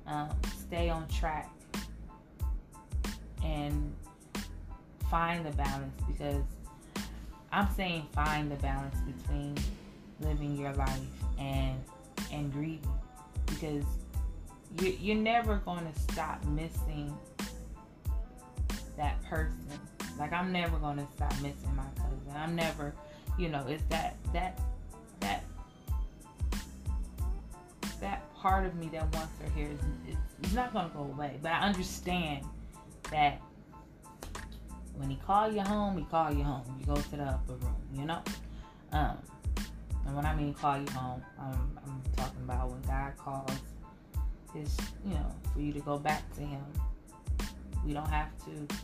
um, 0.06 0.28
stay 0.58 0.90
on 0.90 1.08
track 1.08 1.50
and 3.42 3.92
find 5.10 5.44
the 5.44 5.50
balance 5.52 6.00
because 6.06 6.42
I'm 7.50 7.68
saying 7.74 8.06
find 8.12 8.50
the 8.50 8.56
balance 8.56 8.96
between 9.00 9.56
living 10.20 10.56
your 10.56 10.72
life 10.74 11.00
and 11.38 11.78
and 12.32 12.52
grieving 12.52 12.88
because 13.46 13.84
you, 14.80 14.96
you're 15.00 15.16
never 15.16 15.56
going 15.56 15.86
to 15.92 16.00
stop 16.12 16.44
missing 16.46 17.16
that 18.96 19.22
person. 19.24 19.56
Like 20.18 20.32
I'm 20.32 20.52
never 20.52 20.78
to 20.98 21.06
stop 21.16 21.32
missing 21.40 21.74
my 21.74 21.84
cousin. 21.96 22.20
I'm 22.34 22.54
never, 22.54 22.94
you 23.38 23.48
know, 23.48 23.64
it's 23.68 23.82
that 23.88 24.16
that 24.32 24.60
that 25.20 25.44
that 28.00 28.34
part 28.34 28.66
of 28.66 28.74
me 28.74 28.88
that 28.92 29.02
wants 29.14 29.32
her 29.40 29.50
here 29.50 29.68
is 29.68 30.16
it's 30.42 30.52
not 30.52 30.72
to 30.90 30.94
go 30.94 31.04
away. 31.04 31.38
But 31.42 31.52
I 31.52 31.60
understand 31.60 32.44
that 33.10 33.40
when 34.96 35.08
he 35.08 35.16
call 35.16 35.50
you 35.50 35.62
home, 35.62 35.96
he 35.96 36.04
call 36.04 36.32
you 36.32 36.44
home. 36.44 36.62
You 36.78 36.86
go 36.86 36.96
to 36.96 37.10
the 37.10 37.22
upper 37.22 37.54
room, 37.54 37.76
you 37.94 38.04
know. 38.04 38.22
Um, 38.92 39.16
and 40.06 40.16
when 40.16 40.26
I 40.26 40.34
mean 40.34 40.52
call 40.52 40.78
you 40.78 40.90
home, 40.90 41.22
I'm, 41.38 41.78
I'm 41.86 42.02
talking 42.16 42.42
about 42.42 42.70
when 42.70 42.82
God 42.82 43.16
calls 43.16 43.50
is, 44.54 44.76
you 45.06 45.14
know, 45.14 45.34
for 45.52 45.60
you 45.60 45.72
to 45.72 45.80
go 45.80 45.98
back 45.98 46.22
to 46.34 46.42
Him. 46.42 46.62
We 47.84 47.92
don't 47.92 48.08
have 48.08 48.30
to 48.44 48.74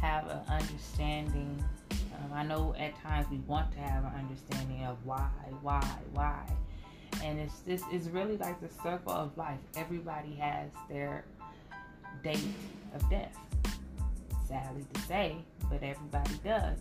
have 0.00 0.28
an 0.28 0.40
understanding. 0.48 1.62
Um, 1.90 2.32
I 2.34 2.42
know 2.44 2.74
at 2.78 3.00
times 3.02 3.26
we 3.30 3.38
want 3.38 3.72
to 3.72 3.78
have 3.78 4.04
an 4.04 4.12
understanding 4.18 4.84
of 4.84 4.98
why, 5.04 5.28
why, 5.62 5.86
why. 6.12 6.42
And 7.22 7.38
it's 7.38 7.60
this 7.60 7.82
is 7.92 8.10
really 8.10 8.36
like 8.36 8.60
the 8.60 8.68
circle 8.82 9.12
of 9.12 9.36
life. 9.36 9.58
Everybody 9.76 10.34
has 10.34 10.70
their 10.88 11.24
date 12.22 12.40
of 12.94 13.08
death. 13.08 13.36
Sadly 14.48 14.84
to 14.92 15.00
say, 15.02 15.36
but 15.70 15.82
everybody 15.82 16.34
does. 16.44 16.78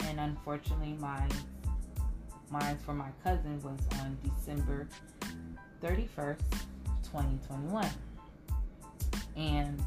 And 0.00 0.20
unfortunately, 0.20 0.96
mine, 1.00 1.30
mine 2.50 2.78
for 2.84 2.94
my 2.94 3.10
cousin 3.24 3.60
was 3.62 3.80
on 4.00 4.16
December 4.22 4.88
31st, 5.82 6.38
2021. 7.02 7.88
And 9.36 9.82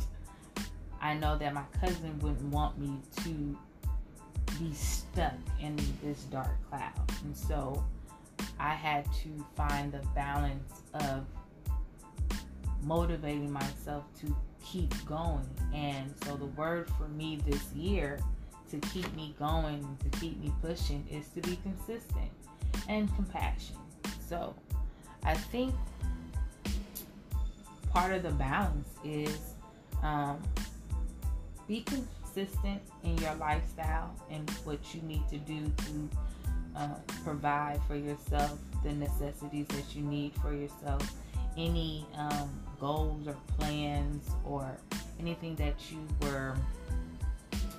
I 1.02 1.14
know 1.14 1.38
that 1.38 1.54
my 1.54 1.64
cousin 1.80 2.20
wouldn't 2.20 2.54
want 2.54 2.78
me 2.78 3.00
to 3.24 3.58
be 4.60 4.74
stuck 4.74 5.34
in 5.62 5.78
this 6.04 6.24
dark 6.24 6.52
cloud. 6.70 7.12
And 7.24 7.36
so 7.36 7.84
I 8.60 8.74
had 8.74 9.06
to 9.24 9.46
find 9.56 9.92
the 9.92 10.02
balance 10.14 10.82
of 10.94 11.26
motivating 12.84 13.52
myself 13.52 14.04
to 14.22 14.36
keep 14.64 14.94
going. 15.06 15.48
And 15.74 16.14
so 16.26 16.36
the 16.36 16.46
word 16.46 16.90
for 16.98 17.08
me 17.08 17.40
this 17.46 17.72
year 17.74 18.20
to 18.72 18.78
keep 18.90 19.12
me 19.16 19.36
going, 19.40 19.98
to 20.04 20.20
keep 20.20 20.40
me 20.42 20.52
pushing, 20.62 21.06
is 21.10 21.28
to 21.30 21.42
be 21.42 21.58
consistent 21.64 22.30
and 22.88 23.14
compassion. 23.16 23.78
So 24.28 24.54
I 25.24 25.34
think 25.34 25.74
part 27.90 28.14
of 28.14 28.24
the 28.24 28.32
balance 28.32 28.90
is 29.04 29.40
um, 30.04 30.42
be 31.70 31.84
consistent 31.84 32.82
in 33.04 33.16
your 33.20 33.34
lifestyle 33.36 34.12
and 34.32 34.50
what 34.64 34.80
you 34.94 35.02
need 35.04 35.22
to 35.30 35.38
do 35.38 35.72
to 35.78 36.10
uh, 36.76 36.96
provide 37.24 37.80
for 37.88 37.96
yourself 37.96 38.58
the 38.84 38.92
necessities 38.92 39.68
that 39.68 39.96
you 39.96 40.02
need 40.02 40.34
for 40.42 40.52
yourself, 40.52 41.14
any 41.58 42.08
um, 42.18 42.50
goals 42.80 43.28
or 43.28 43.36
plans 43.58 44.28
or 44.44 44.76
anything 45.20 45.56
that 45.58 45.76
you 45.92 46.00
were 46.24 46.56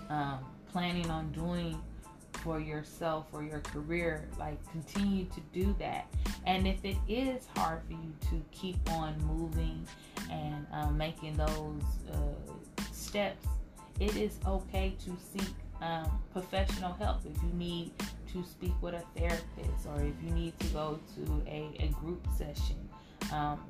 um, 0.09 0.38
planning 0.70 1.11
on 1.11 1.30
doing 1.32 1.76
for 2.44 2.61
yourself 2.61 3.26
or 3.32 3.42
your 3.42 3.61
career, 3.61 4.28
like 4.38 4.56
continue 4.70 5.25
to 5.25 5.40
do 5.52 5.75
that. 5.80 6.06
And 6.47 6.66
if 6.66 6.85
it 6.85 6.97
is 7.09 7.49
hard 7.56 7.82
for 7.87 7.92
you 7.92 8.14
to 8.30 8.42
keep 8.52 8.78
on 8.92 9.20
moving 9.26 9.85
and 10.30 10.64
um, 10.73 10.97
making 10.97 11.37
those 11.37 11.82
uh, 12.12 12.52
steps, 12.92 13.47
it 14.00 14.16
is 14.16 14.38
okay 14.47 14.97
to 15.04 15.16
seek 15.33 15.54
um, 15.83 16.21
professional 16.33 16.92
help 16.95 17.21
if 17.25 17.42
you 17.42 17.50
need 17.54 17.92
to 18.33 18.42
speak 18.45 18.73
with 18.80 18.95
a 18.95 19.02
therapist 19.19 19.87
or 19.87 20.00
if 20.02 20.14
you 20.23 20.30
need 20.30 20.59
to 20.61 20.66
go 20.69 20.99
to 21.14 21.42
a, 21.47 21.71
a 21.78 21.88
group 22.00 22.26
session. 22.37 22.76
Um, 23.33 23.61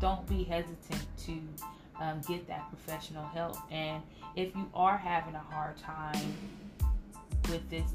don't 0.00 0.26
be 0.28 0.44
hesitant 0.44 1.06
to 1.26 1.38
um, 2.00 2.20
get 2.26 2.46
that 2.48 2.68
professional 2.70 3.26
help. 3.26 3.56
And 3.70 4.02
if 4.36 4.54
you 4.54 4.68
are 4.74 4.96
having 4.96 5.34
a 5.34 5.40
hard 5.40 5.76
time 5.78 6.34
with 7.48 7.68
this, 7.68 7.90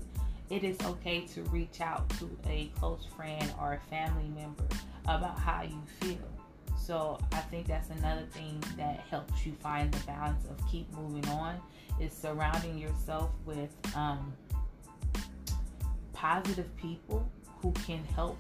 it 0.50 0.64
is 0.64 0.78
okay 0.86 1.22
to 1.22 1.42
reach 1.44 1.82
out 1.82 2.08
to 2.20 2.30
a 2.48 2.70
close 2.78 3.06
friend 3.16 3.52
or 3.60 3.74
a 3.74 3.90
family 3.90 4.30
member 4.36 4.66
about 5.08 5.40
how 5.40 5.64
you 5.64 5.82
feel. 6.02 6.35
So 6.78 7.20
I 7.32 7.40
think 7.40 7.68
that's 7.68 7.90
another 7.90 8.26
thing 8.32 8.64
that 8.78 9.00
helps 9.10 9.46
you 9.46 9.54
find 9.54 9.92
the 9.92 10.06
balance 10.06 10.46
of 10.46 10.58
keep 10.70 10.92
moving 10.94 11.28
on 11.30 11.60
is 12.00 12.14
surrounding 12.14 12.78
yourself 12.78 13.32
with 13.46 13.70
um, 13.96 14.34
positive 16.14 16.76
people 16.78 17.28
who 17.62 17.72
can 17.86 18.04
help 18.16 18.38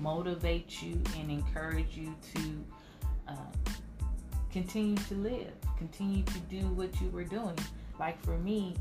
motivate 0.00 0.82
you 0.82 1.00
and 1.18 1.30
encourage 1.30 1.96
you 1.96 2.14
to 2.34 2.64
uh, 3.28 3.36
continue 4.52 4.96
to 4.96 5.14
live, 5.14 5.52
continue 5.78 6.24
to 6.24 6.38
do 6.50 6.60
what 6.68 7.00
you 7.00 7.08
were 7.10 7.24
doing. 7.24 7.56
Like 7.98 8.22
for 8.24 8.38
me, 8.38 8.74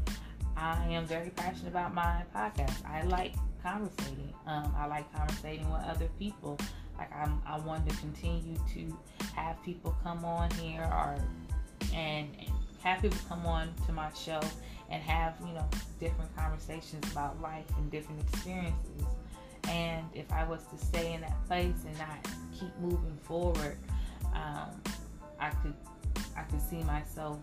I 0.55 0.85
am 0.87 1.05
very 1.05 1.29
passionate 1.29 1.69
about 1.69 1.93
my 1.93 2.23
podcast. 2.35 2.85
I 2.85 3.03
like 3.03 3.33
conversating. 3.61 4.33
Um, 4.45 4.73
I 4.77 4.87
like 4.87 5.11
conversating 5.15 5.69
with 5.71 5.81
other 5.83 6.09
people. 6.19 6.59
Like 6.97 7.11
I'm, 7.15 7.41
I 7.45 7.59
want 7.59 7.87
to 7.89 7.95
continue 7.97 8.57
to 8.73 8.97
have 9.35 9.61
people 9.63 9.95
come 10.03 10.23
on 10.25 10.49
here 10.51 10.81
or 10.81 11.17
and, 11.93 12.29
and 12.39 12.49
have 12.83 13.01
people 13.01 13.17
come 13.27 13.45
on 13.45 13.73
to 13.85 13.93
my 13.93 14.11
show 14.13 14.41
and 14.89 15.01
have 15.01 15.35
you 15.41 15.53
know 15.53 15.67
different 15.99 16.35
conversations 16.35 17.11
about 17.11 17.41
life 17.41 17.65
and 17.77 17.89
different 17.91 18.21
experiences. 18.21 19.05
And 19.69 20.05
if 20.13 20.31
I 20.31 20.43
was 20.43 20.63
to 20.65 20.77
stay 20.77 21.13
in 21.13 21.21
that 21.21 21.45
place 21.47 21.75
and 21.87 21.97
not 21.97 22.27
keep 22.57 22.77
moving 22.79 23.17
forward, 23.23 23.77
um, 24.33 24.69
I 25.39 25.49
could 25.49 25.73
I 26.37 26.41
could 26.43 26.61
see 26.61 26.83
myself 26.83 27.39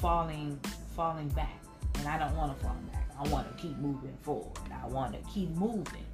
falling 0.00 0.58
falling 0.94 1.28
back, 1.30 1.62
and 1.96 2.08
I 2.08 2.18
don't 2.18 2.36
want 2.36 2.56
to 2.56 2.64
fall 2.64 2.76
back. 2.92 3.08
I 3.18 3.28
want 3.28 3.54
to 3.54 3.62
keep 3.62 3.76
moving 3.78 4.16
forward. 4.22 4.58
I 4.82 4.86
want 4.86 5.12
to 5.12 5.30
keep 5.30 5.50
moving. 5.50 6.04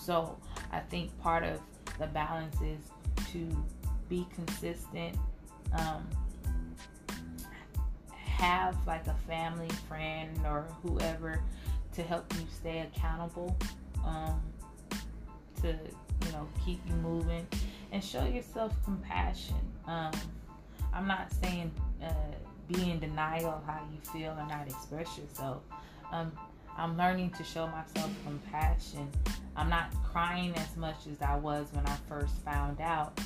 So 0.00 0.38
I 0.72 0.80
think 0.80 1.16
part 1.20 1.44
of 1.44 1.60
the 1.98 2.06
balance 2.06 2.56
is 2.62 2.80
to 3.32 3.64
be 4.08 4.26
consistent. 4.34 5.16
Um, 5.72 6.06
have 8.40 8.74
like 8.86 9.06
a 9.06 9.14
family 9.28 9.68
friend 9.86 10.40
or 10.46 10.66
whoever 10.82 11.42
to 11.94 12.02
help 12.02 12.32
you 12.34 12.46
stay 12.50 12.80
accountable 12.80 13.54
um, 14.04 14.40
to 15.60 15.68
you 15.68 16.32
know 16.32 16.48
keep 16.64 16.80
you 16.86 16.94
moving 16.94 17.46
and 17.92 18.02
show 18.02 18.24
yourself 18.24 18.72
compassion 18.84 19.60
um, 19.86 20.12
i'm 20.94 21.06
not 21.06 21.30
saying 21.42 21.70
uh, 22.02 22.12
be 22.66 22.90
in 22.90 22.98
denial 22.98 23.48
of 23.50 23.64
how 23.66 23.80
you 23.92 24.00
feel 24.10 24.30
or 24.30 24.46
not 24.48 24.66
express 24.66 25.18
yourself 25.18 25.62
um, 26.12 26.32
i'm 26.80 26.96
learning 26.96 27.30
to 27.30 27.44
show 27.44 27.66
myself 27.68 28.10
compassion 28.24 29.08
i'm 29.56 29.68
not 29.68 29.92
crying 30.04 30.54
as 30.56 30.76
much 30.76 31.06
as 31.10 31.20
i 31.22 31.36
was 31.36 31.68
when 31.72 31.86
i 31.86 31.96
first 32.08 32.34
found 32.44 32.80
out 32.80 33.20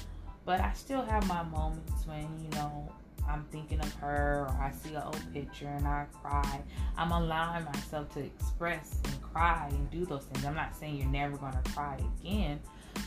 but 0.44 0.60
i 0.60 0.72
still 0.72 1.02
have 1.02 1.26
my 1.28 1.42
moments 1.44 2.06
when 2.06 2.28
you 2.42 2.50
know 2.50 2.88
I'm 3.28 3.44
thinking 3.50 3.80
of 3.80 3.92
her 3.94 4.46
or 4.48 4.62
I 4.62 4.70
see 4.70 4.94
an 4.94 5.02
old 5.02 5.32
picture 5.32 5.68
and 5.68 5.86
I 5.86 6.06
cry. 6.22 6.60
I'm 6.96 7.10
allowing 7.10 7.64
myself 7.64 8.12
to 8.14 8.20
express 8.20 8.98
and 9.04 9.22
cry 9.22 9.68
and 9.70 9.90
do 9.90 10.04
those 10.04 10.24
things. 10.24 10.44
I'm 10.44 10.54
not 10.54 10.76
saying 10.76 10.96
you're 10.96 11.06
never 11.06 11.36
going 11.36 11.52
to 11.52 11.70
cry 11.72 11.98
again, 12.20 12.60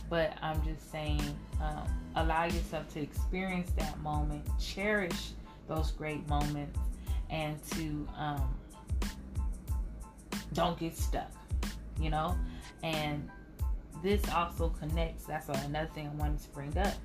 but 0.10 0.34
I'm 0.42 0.64
just 0.64 0.92
saying 0.92 1.22
um, 1.62 1.88
allow 2.16 2.46
yourself 2.46 2.88
to 2.94 3.02
experience 3.02 3.72
that 3.78 4.00
moment, 4.00 4.48
cherish 4.60 5.32
those 5.68 5.92
great 5.92 6.28
moments, 6.28 6.80
and 7.30 7.62
to 7.72 8.08
um, 8.18 8.58
don't 10.58 10.80
get 10.80 10.98
stuck, 10.98 11.32
you 12.02 12.10
know? 12.10 12.36
And 12.82 13.30
this 14.04 14.28
also 14.34 14.70
connects, 14.70 15.26
that's 15.26 15.50
another 15.50 15.90
thing 15.94 16.08
I 16.08 16.16
wanted 16.16 16.42
to 16.42 16.50
bring 16.50 16.76
up, 16.80 16.96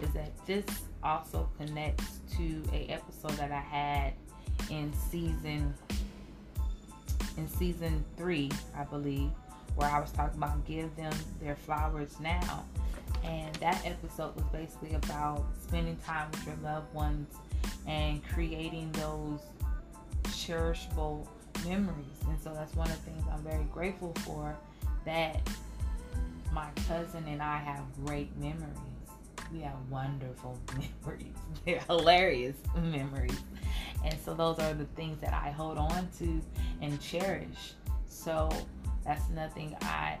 is 0.00 0.12
that 0.14 0.30
this 0.46 0.64
also 1.02 1.48
connects 1.58 2.20
to 2.36 2.62
a 2.72 2.86
episode 2.86 3.32
that 3.32 3.50
I 3.50 3.60
had 3.60 4.12
in 4.70 4.92
season 4.92 5.74
in 7.36 7.48
season 7.48 8.04
three, 8.16 8.50
I 8.76 8.84
believe, 8.84 9.30
where 9.74 9.88
I 9.88 10.00
was 10.00 10.12
talking 10.12 10.38
about 10.38 10.64
give 10.64 10.94
them 10.94 11.12
their 11.40 11.56
flowers 11.56 12.16
now. 12.20 12.64
And 13.24 13.54
that 13.56 13.84
episode 13.84 14.36
was 14.36 14.44
basically 14.52 14.94
about 14.94 15.46
spending 15.60 15.96
time 15.96 16.30
with 16.30 16.46
your 16.46 16.56
loved 16.62 16.92
ones 16.94 17.34
and 17.86 18.22
creating 18.28 18.92
those 18.92 19.40
cherishable 20.28 21.26
memories. 21.64 22.06
And 22.28 22.40
so 22.40 22.52
that's 22.54 22.74
one 22.74 22.90
of 22.90 23.04
the 23.04 23.10
things 23.10 23.24
I'm 23.32 23.42
very 23.42 23.64
grateful 23.64 24.12
for 24.24 24.56
that 25.04 25.40
my 26.52 26.68
cousin 26.88 27.24
and 27.28 27.40
I 27.40 27.58
have 27.58 27.84
great 28.04 28.36
memories 28.36 28.76
we 29.52 29.60
have 29.60 29.74
wonderful 29.90 30.58
memories. 31.04 31.34
They're 31.64 31.80
hilarious 31.80 32.56
memories. 32.76 33.38
And 34.04 34.16
so 34.24 34.34
those 34.34 34.58
are 34.58 34.74
the 34.74 34.86
things 34.96 35.20
that 35.20 35.34
I 35.34 35.50
hold 35.50 35.78
on 35.78 36.08
to 36.18 36.40
and 36.80 37.00
cherish. 37.00 37.74
So 38.06 38.48
that's 39.04 39.28
nothing 39.30 39.76
I 39.82 40.18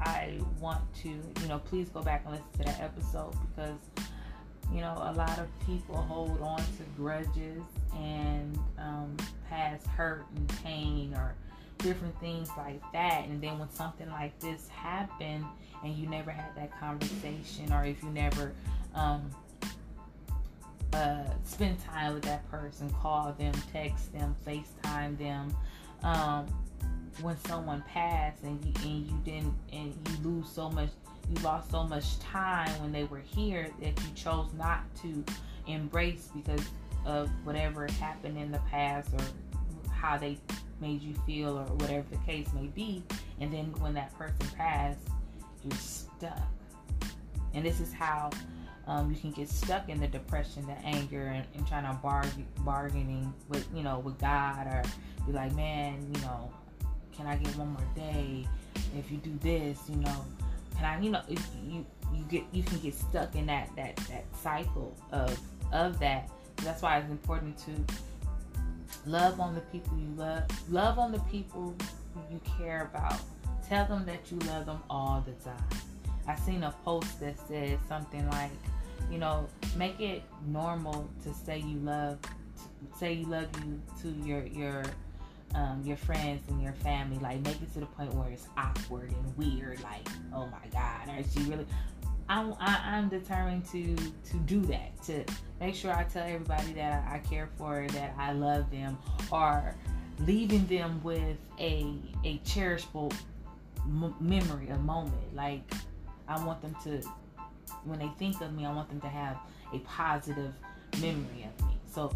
I 0.00 0.40
want 0.58 0.82
to, 1.02 1.08
you 1.08 1.48
know, 1.48 1.60
please 1.60 1.88
go 1.88 2.02
back 2.02 2.24
and 2.26 2.34
listen 2.34 2.50
to 2.58 2.64
that 2.64 2.80
episode 2.80 3.32
because 3.48 3.78
you 4.72 4.80
know, 4.80 4.94
a 5.02 5.12
lot 5.12 5.38
of 5.38 5.46
people 5.66 5.96
hold 5.96 6.40
on 6.40 6.58
to 6.58 6.82
grudges 6.96 7.62
and 7.96 8.58
um, 8.78 9.16
past 9.48 9.86
hurt 9.86 10.24
and 10.36 10.48
pain 10.62 11.14
or 11.14 11.34
different 11.78 12.18
things 12.20 12.48
like 12.56 12.80
that. 12.92 13.26
And 13.28 13.40
then 13.40 13.58
when 13.58 13.70
something 13.70 14.08
like 14.10 14.38
this 14.40 14.68
happened 14.68 15.44
and 15.84 15.94
you 15.94 16.08
never 16.08 16.30
had 16.30 16.54
that 16.56 16.78
conversation, 16.78 17.72
or 17.72 17.84
if 17.84 18.02
you 18.02 18.08
never 18.10 18.52
um, 18.94 19.30
uh, 20.92 21.24
spend 21.44 21.78
time 21.84 22.14
with 22.14 22.24
that 22.24 22.48
person, 22.50 22.90
call 22.90 23.32
them, 23.38 23.54
text 23.72 24.12
them, 24.12 24.34
FaceTime 24.46 25.18
them. 25.18 25.54
Um, 26.02 26.46
when 27.20 27.36
someone 27.46 27.82
passed 27.86 28.42
and 28.42 28.64
you 28.64 28.72
and 28.82 29.06
you 29.06 29.20
didn't 29.24 29.54
and 29.72 29.94
you 30.08 30.28
lose 30.28 30.48
so 30.48 30.68
much 30.68 30.90
you 31.30 31.42
lost 31.42 31.70
so 31.70 31.84
much 31.84 32.18
time 32.18 32.70
when 32.80 32.92
they 32.92 33.04
were 33.04 33.20
here 33.20 33.68
that 33.80 33.88
you 33.88 34.14
chose 34.14 34.52
not 34.56 34.82
to 35.02 35.24
embrace 35.66 36.28
because 36.34 36.66
of 37.04 37.30
whatever 37.44 37.86
happened 38.00 38.38
in 38.38 38.50
the 38.50 38.58
past 38.70 39.10
or 39.14 39.24
how 39.92 40.16
they 40.16 40.38
made 40.80 41.02
you 41.02 41.14
feel 41.26 41.58
or 41.58 41.64
whatever 41.76 42.04
the 42.10 42.18
case 42.18 42.48
may 42.54 42.66
be. 42.66 43.02
And 43.40 43.52
then 43.52 43.72
when 43.80 43.94
that 43.94 44.16
person 44.18 44.54
passed, 44.56 45.08
you're 45.62 45.78
stuck. 45.78 46.40
And 47.54 47.64
this 47.64 47.80
is 47.80 47.92
how 47.92 48.30
um, 48.86 49.10
you 49.10 49.16
can 49.16 49.30
get 49.30 49.48
stuck 49.48 49.88
in 49.88 50.00
the 50.00 50.06
depression, 50.06 50.66
the 50.66 50.72
anger, 50.86 51.26
and, 51.28 51.46
and 51.54 51.66
trying 51.66 51.84
to 51.84 51.98
bargain, 52.02 52.46
bargaining 52.58 53.32
with 53.48 53.66
you 53.74 53.82
know 53.82 54.00
with 54.00 54.18
God, 54.18 54.66
or 54.66 54.82
be 55.26 55.32
like, 55.32 55.54
man, 55.54 56.06
you 56.14 56.20
know, 56.22 56.50
can 57.12 57.26
I 57.26 57.36
get 57.36 57.56
one 57.56 57.68
more 57.68 57.88
day? 57.94 58.46
If 58.98 59.10
you 59.10 59.18
do 59.18 59.38
this, 59.40 59.78
you 59.88 59.96
know, 59.96 60.24
can 60.84 61.00
I, 61.00 61.02
you 61.02 61.10
know, 61.10 61.22
you 61.28 61.86
you 62.12 62.24
get 62.28 62.44
you 62.52 62.62
can 62.62 62.78
get 62.78 62.94
stuck 62.94 63.34
in 63.34 63.46
that 63.46 63.70
that 63.76 63.96
that 63.96 64.24
cycle 64.36 64.96
of 65.12 65.38
of 65.72 65.98
that. 66.00 66.30
That's 66.56 66.82
why 66.82 66.98
it's 66.98 67.10
important 67.10 67.58
to 67.58 67.94
Love 69.06 69.38
on 69.38 69.54
the 69.54 69.60
people 69.60 69.98
you 69.98 70.08
love. 70.16 70.44
Love 70.70 70.98
on 70.98 71.12
the 71.12 71.18
people 71.20 71.74
you 72.30 72.40
care 72.58 72.90
about. 72.94 73.20
Tell 73.68 73.84
them 73.86 74.06
that 74.06 74.30
you 74.30 74.38
love 74.50 74.66
them 74.66 74.82
all 74.88 75.22
the 75.26 75.32
time. 75.44 75.62
I 76.26 76.34
seen 76.36 76.62
a 76.62 76.74
post 76.84 77.20
that 77.20 77.36
said 77.48 77.78
something 77.86 78.28
like, 78.30 78.50
you 79.10 79.18
know, 79.18 79.46
make 79.76 80.00
it 80.00 80.22
normal 80.46 81.10
to 81.22 81.34
say 81.34 81.58
you 81.58 81.78
love 81.80 82.18
say 82.98 83.14
you 83.14 83.26
love 83.26 83.48
you 83.64 83.80
to 84.00 84.08
your 84.26 84.46
your 84.46 84.84
um, 85.54 85.82
your 85.84 85.96
friends 85.96 86.48
and 86.48 86.62
your 86.62 86.72
family, 86.72 87.18
like 87.18 87.40
make 87.40 87.60
it 87.62 87.72
to 87.74 87.80
the 87.80 87.86
point 87.86 88.12
where 88.14 88.30
it's 88.30 88.48
awkward 88.56 89.12
and 89.12 89.36
weird. 89.36 89.82
Like, 89.82 90.06
oh 90.34 90.46
my 90.46 90.68
God, 90.72 91.08
are 91.08 91.22
she 91.32 91.40
really? 91.48 91.66
I'm 92.28 92.54
I, 92.58 92.76
am 92.76 92.80
i 92.84 92.98
am 92.98 93.08
determined 93.08 93.66
to 93.66 93.94
to 93.96 94.36
do 94.46 94.60
that 94.62 95.02
to 95.04 95.24
make 95.60 95.74
sure 95.74 95.92
I 95.92 96.04
tell 96.04 96.24
everybody 96.24 96.72
that 96.72 97.04
I, 97.08 97.16
I 97.16 97.18
care 97.18 97.48
for, 97.58 97.86
that 97.92 98.14
I 98.18 98.32
love 98.32 98.70
them, 98.70 98.98
or 99.30 99.74
leaving 100.20 100.66
them 100.66 101.00
with 101.02 101.36
a 101.60 101.94
a 102.24 102.38
cherishable 102.38 103.12
m- 103.84 104.14
memory, 104.20 104.68
a 104.68 104.78
moment. 104.78 105.34
Like 105.34 105.62
I 106.26 106.44
want 106.44 106.62
them 106.62 106.74
to, 106.84 107.06
when 107.84 107.98
they 107.98 108.10
think 108.18 108.40
of 108.40 108.54
me, 108.54 108.64
I 108.64 108.72
want 108.72 108.88
them 108.88 109.00
to 109.02 109.08
have 109.08 109.36
a 109.72 109.78
positive 109.80 110.52
memory 111.00 111.46
of 111.46 111.66
me. 111.66 111.74
So 111.92 112.12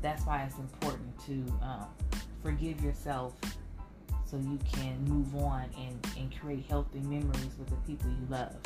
that's 0.00 0.24
why 0.26 0.44
it's 0.44 0.58
important 0.58 1.18
to 1.26 1.32
um, 1.62 1.86
forgive 2.42 2.82
yourself 2.82 3.34
so 4.24 4.36
you 4.38 4.58
can 4.72 5.04
move 5.04 5.34
on 5.36 5.64
and, 5.78 6.06
and 6.18 6.34
create 6.40 6.64
healthy 6.68 7.00
memories 7.00 7.50
with 7.58 7.68
the 7.68 7.76
people 7.86 8.08
you 8.08 8.26
love. 8.30 8.56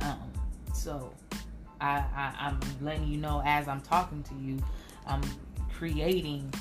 Um, 0.00 0.32
so 0.72 1.12
I, 1.80 2.04
I, 2.14 2.34
I'm 2.38 2.60
letting 2.80 3.08
you 3.08 3.18
know 3.18 3.42
as 3.44 3.66
I'm 3.68 3.80
talking 3.80 4.22
to 4.24 4.34
you, 4.34 4.58
I'm 5.06 5.22
creating 5.72 6.52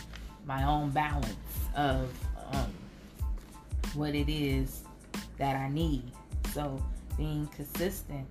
my 0.45 0.63
own 0.63 0.89
balance 0.91 1.35
of 1.75 2.09
um, 2.51 2.73
what 3.93 4.15
it 4.15 4.29
is 4.29 4.81
that 5.37 5.55
I 5.55 5.69
need. 5.69 6.11
So 6.53 6.83
being 7.17 7.47
consistent 7.47 8.25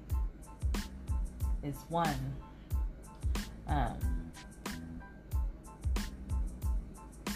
is 1.63 1.77
one. 1.89 2.35
Um, 3.69 4.16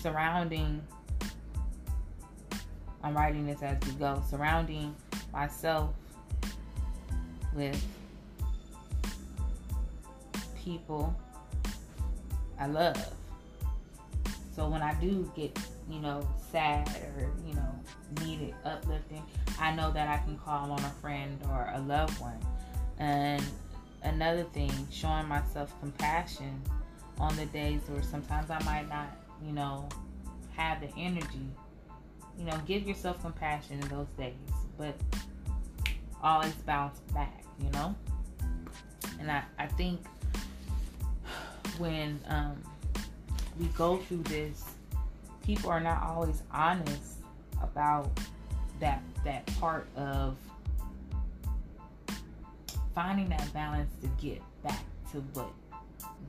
surrounding, 0.00 0.82
I'm 3.02 3.14
writing 3.14 3.46
this 3.46 3.62
as 3.62 3.78
we 3.86 3.92
go, 3.92 4.22
surrounding 4.28 4.94
myself 5.32 5.90
with 7.54 7.82
people 10.56 11.14
I 12.58 12.66
love. 12.66 12.96
So 14.54 14.68
when 14.68 14.82
I 14.82 14.92
do 14.94 15.30
get, 15.34 15.58
you 15.88 16.00
know, 16.00 16.26
sad 16.52 16.88
or, 17.16 17.30
you 17.46 17.54
know, 17.54 17.74
needed 18.22 18.54
uplifting, 18.64 19.22
I 19.58 19.74
know 19.74 19.90
that 19.92 20.08
I 20.08 20.18
can 20.24 20.36
call 20.36 20.70
on 20.70 20.80
a 20.80 20.90
friend 21.00 21.38
or 21.48 21.72
a 21.74 21.80
loved 21.80 22.20
one. 22.20 22.38
And 22.98 23.42
another 24.02 24.44
thing, 24.44 24.70
showing 24.90 25.26
myself 25.26 25.74
compassion 25.80 26.60
on 27.18 27.34
the 27.36 27.46
days 27.46 27.80
where 27.86 28.02
sometimes 28.02 28.50
I 28.50 28.62
might 28.64 28.88
not, 28.88 29.16
you 29.44 29.52
know, 29.52 29.88
have 30.56 30.80
the 30.80 30.88
energy. 30.96 31.48
You 32.38 32.44
know, 32.46 32.58
give 32.66 32.86
yourself 32.86 33.20
compassion 33.20 33.80
in 33.80 33.88
those 33.88 34.06
days, 34.18 34.34
but 34.78 34.94
always 36.22 36.52
bounce 36.54 36.98
back, 37.12 37.44
you 37.62 37.70
know? 37.70 37.94
And 39.18 39.30
I, 39.30 39.42
I 39.58 39.66
think 39.66 40.00
when 41.78 42.18
um, 42.28 42.62
we 43.58 43.66
go 43.68 43.98
through 43.98 44.22
this, 44.24 44.64
people 45.44 45.70
are 45.70 45.80
not 45.80 46.02
always 46.02 46.42
honest 46.52 47.18
about 47.62 48.10
that 48.78 49.02
that 49.24 49.44
part 49.60 49.86
of 49.96 50.36
finding 52.94 53.28
that 53.28 53.52
balance 53.52 53.90
to 54.00 54.08
get 54.24 54.40
back 54.62 54.82
to 55.12 55.18
what 55.34 55.50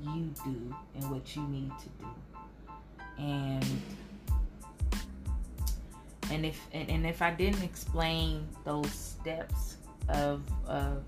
you 0.04 0.34
do 0.44 0.76
and 0.96 1.10
what 1.10 1.36
you 1.36 1.42
need 1.44 1.72
to 1.80 1.90
do. 2.00 2.08
And 3.18 3.66
and 6.32 6.46
if 6.46 6.60
and, 6.74 7.06
if 7.06 7.22
I 7.22 7.32
didn't 7.32 7.64
explain 7.64 8.48
those 8.64 8.92
steps 8.92 9.78
of 10.10 10.42
of 10.66 11.04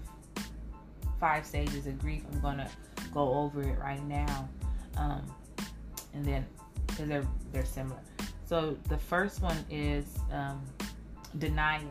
five 1.20 1.46
stages 1.46 1.88
of 1.88 1.98
grief, 2.00 2.24
I'm 2.32 2.40
gonna 2.42 2.70
go 3.14 3.34
over 3.34 3.62
it 3.64 3.80
right 3.80 4.04
now. 4.08 4.50
Um, 4.98 5.22
and 6.14 6.26
then 6.26 6.46
because 6.88 7.08
they're 7.08 7.28
they're 7.52 7.66
similar. 7.66 8.00
So 8.46 8.78
the 8.90 8.98
first 8.98 9.42
one 9.42 9.58
is 9.70 10.06
um, 10.32 10.62
denial, 11.40 11.90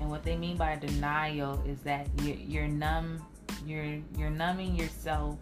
and 0.00 0.08
what 0.08 0.22
they 0.22 0.36
mean 0.36 0.56
by 0.56 0.76
denial 0.76 1.62
is 1.66 1.80
that 1.80 2.08
you're, 2.22 2.36
you're 2.36 2.68
numb, 2.68 3.24
you're 3.66 3.98
you're 4.16 4.30
numbing 4.30 4.76
yourself 4.76 5.36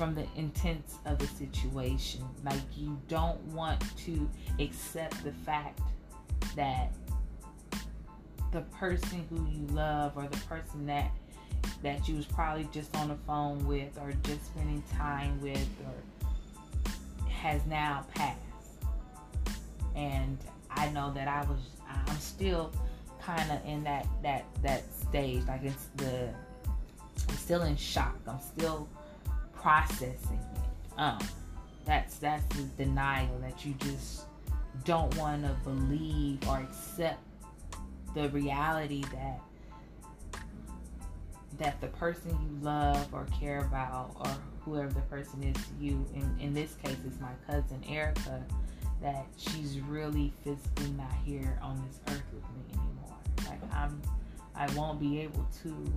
from 0.00 0.14
the 0.14 0.24
intense 0.34 0.94
of 1.04 1.18
the 1.18 1.26
situation. 1.26 2.24
Like 2.42 2.62
you 2.74 2.98
don't 3.08 3.38
want 3.48 3.84
to 4.06 4.30
accept 4.58 5.22
the 5.22 5.32
fact 5.44 5.78
that 6.56 6.90
the 8.50 8.62
person 8.78 9.26
who 9.28 9.46
you 9.50 9.66
love 9.74 10.16
or 10.16 10.26
the 10.26 10.38
person 10.38 10.86
that 10.86 11.10
that 11.82 12.08
you 12.08 12.16
was 12.16 12.24
probably 12.24 12.66
just 12.72 12.96
on 12.96 13.08
the 13.08 13.16
phone 13.26 13.66
with 13.66 13.90
or 14.00 14.14
just 14.22 14.46
spending 14.46 14.82
time 14.96 15.38
with 15.42 15.68
or 15.84 17.28
has 17.28 17.60
now 17.66 18.06
passed. 18.14 18.40
And 19.94 20.38
i 20.70 20.88
know 20.92 21.12
that 21.12 21.28
i 21.28 21.42
was 21.42 21.60
i'm 21.86 22.16
still 22.16 22.72
kind 23.20 23.50
of 23.50 23.58
in 23.66 23.84
that 23.84 24.06
that 24.22 24.46
that 24.62 24.82
stage. 24.94 25.42
Like 25.46 25.62
it's 25.62 25.88
the 25.96 26.30
i'm 27.28 27.36
still 27.36 27.64
in 27.64 27.76
shock. 27.76 28.16
I'm 28.26 28.40
still 28.40 28.88
processing 29.60 30.40
it. 30.54 30.98
Um 30.98 31.18
that's 31.84 32.18
that's 32.18 32.44
the 32.56 32.62
denial 32.84 33.38
that 33.40 33.64
you 33.64 33.74
just 33.74 34.26
don't 34.84 35.14
want 35.16 35.42
to 35.42 35.50
believe 35.64 36.38
or 36.48 36.58
accept 36.58 37.20
the 38.14 38.28
reality 38.30 39.02
that 39.12 39.40
that 41.58 41.80
the 41.80 41.88
person 41.88 42.30
you 42.30 42.64
love 42.64 43.12
or 43.12 43.26
care 43.38 43.60
about 43.60 44.12
or 44.20 44.30
whoever 44.60 44.92
the 44.92 45.00
person 45.02 45.42
is 45.42 45.54
to 45.54 45.84
you 45.84 46.06
in, 46.14 46.36
in 46.40 46.54
this 46.54 46.76
case 46.82 46.96
it's 47.06 47.20
my 47.20 47.32
cousin 47.46 47.82
Erricka 47.88 48.42
that 49.02 49.26
she's 49.36 49.80
really 49.80 50.32
physically 50.44 50.90
not 50.92 51.12
here 51.24 51.58
on 51.62 51.82
this 51.86 51.98
earth 52.14 52.22
with 52.32 52.44
me 52.54 52.80
anymore. 52.80 53.16
Like 53.48 53.74
i'm 53.74 54.00
i 54.54 54.72
won't 54.74 55.00
be 55.00 55.20
able 55.20 55.46
to 55.62 55.92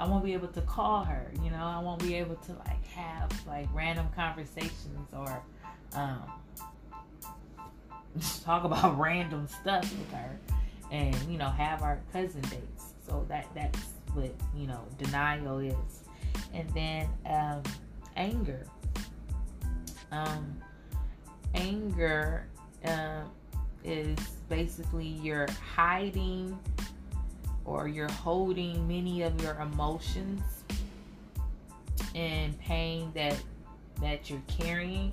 i 0.00 0.08
won't 0.08 0.24
be 0.24 0.32
able 0.32 0.48
to 0.48 0.60
call 0.62 1.04
her 1.04 1.30
you 1.44 1.50
know? 1.50 1.64
I 1.64 1.78
won't 1.78 2.02
be 2.02 2.14
able 2.16 2.36
to 2.36 2.52
like 2.52 2.84
have 2.88 3.30
like 3.46 3.68
random 3.72 4.08
conversations 4.16 5.08
or 5.12 5.42
um 5.94 6.22
talk 8.44 8.64
about 8.64 8.98
random 8.98 9.46
stuff 9.46 9.82
with 9.82 10.12
her 10.12 10.38
and 10.90 11.14
you 11.30 11.38
know 11.38 11.48
have 11.48 11.82
our 11.82 12.00
cousin 12.12 12.42
dates. 12.42 12.94
So 13.06 13.24
that 13.28 13.46
that's 13.54 13.78
what 14.14 14.34
you 14.56 14.66
know 14.66 14.84
denial 14.98 15.58
is. 15.58 15.74
And 16.52 16.68
then 16.70 17.08
um, 17.26 17.62
anger. 18.16 18.66
Um, 20.12 20.60
anger 21.54 22.46
uh, 22.84 23.22
is 23.84 24.18
basically 24.48 25.06
you're 25.06 25.46
hiding 25.74 26.58
or 27.64 27.88
you're 27.88 28.10
holding 28.10 28.86
many 28.86 29.22
of 29.22 29.40
your 29.42 29.54
emotions 29.60 30.42
and 32.14 32.58
pain 32.58 33.10
that 33.14 33.40
that 34.00 34.30
you're 34.30 34.42
carrying 34.46 35.12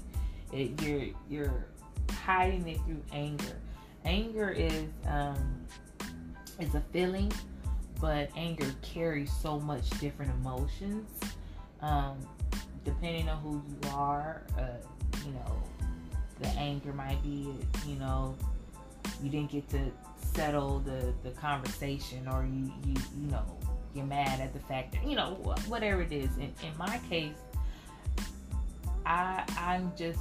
it, 0.54 0.82
you're 0.82 1.08
you're 1.30 1.68
hiding 2.12 2.68
it 2.68 2.80
through 2.86 3.02
anger. 3.12 3.60
Anger 4.06 4.50
is 4.50 4.86
um, 5.08 5.66
is 6.60 6.74
a 6.76 6.84
feeling, 6.94 7.32
but 8.00 8.30
anger 8.36 8.72
carries 8.82 9.32
so 9.32 9.60
much 9.60 9.90
different 10.00 10.32
emotions. 10.32 11.10
Um, 11.82 12.18
depending 12.84 13.30
on 13.30 13.38
who 13.42 13.62
you 13.68 13.90
are, 13.92 14.44
uh, 14.58 14.64
you 15.26 15.32
know, 15.34 15.64
the 16.40 16.48
anger 16.50 16.94
might 16.94 17.22
be, 17.22 17.54
you 17.86 17.96
know, 18.00 18.36
you 19.22 19.30
didn't 19.30 19.52
get 19.52 19.68
to 19.70 19.92
settle 20.38 20.80
the, 20.80 21.14
the 21.24 21.32
conversation, 21.32 22.28
or 22.28 22.46
you, 22.46 22.72
you 22.86 22.94
you 23.20 23.32
know 23.32 23.44
you're 23.96 24.06
mad 24.06 24.40
at 24.40 24.54
the 24.54 24.60
fact 24.60 24.94
that 24.94 25.06
you 25.06 25.16
know 25.16 25.32
whatever 25.68 26.04
it 26.04 26.12
is. 26.12 26.30
In, 26.38 26.54
in 26.64 26.78
my 26.78 27.00
case, 27.10 27.34
I 29.06 29.44
I'm 29.58 29.92
just 29.98 30.20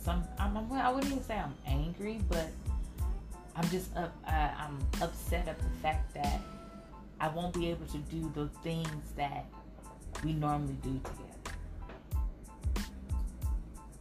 some 0.00 0.24
I'm, 0.38 0.56
I 0.72 0.90
wouldn't 0.90 1.12
even 1.12 1.24
say 1.24 1.38
I'm 1.38 1.54
angry, 1.64 2.20
but 2.28 2.48
I'm 3.54 3.68
just 3.70 3.96
up. 3.96 4.12
I'm 4.26 4.78
upset 5.00 5.46
at 5.46 5.58
the 5.58 5.70
fact 5.80 6.12
that 6.14 6.40
I 7.20 7.28
won't 7.28 7.54
be 7.54 7.70
able 7.70 7.86
to 7.86 7.98
do 7.98 8.32
the 8.34 8.48
things 8.64 9.12
that 9.16 9.46
we 10.24 10.32
normally 10.32 10.76
do 10.82 11.00
together. 11.04 11.26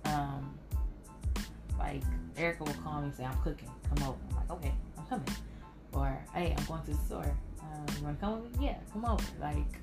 Um, 0.05 0.57
like 1.77 2.01
Erricka 2.35 2.61
will 2.61 2.73
call 2.83 3.01
me 3.01 3.07
and 3.07 3.15
say, 3.15 3.25
"I'm 3.25 3.37
cooking. 3.43 3.69
Come 3.89 4.09
over." 4.09 4.17
I'm 4.31 4.35
like, 4.37 4.51
"Okay, 4.51 4.73
coming." 5.09 5.25
Or, 5.93 6.17
"Hey, 6.33 6.53
I'm 6.57 6.65
going 6.65 6.83
to 6.83 6.91
the 6.91 6.97
store. 6.97 7.35
Um, 7.61 7.85
you 7.97 8.03
want 8.03 8.19
to 8.19 8.25
come 8.25 8.41
with 8.43 8.59
me? 8.59 8.65
Yeah, 8.67 8.77
come 8.93 9.05
over." 9.05 9.23
Like, 9.41 9.79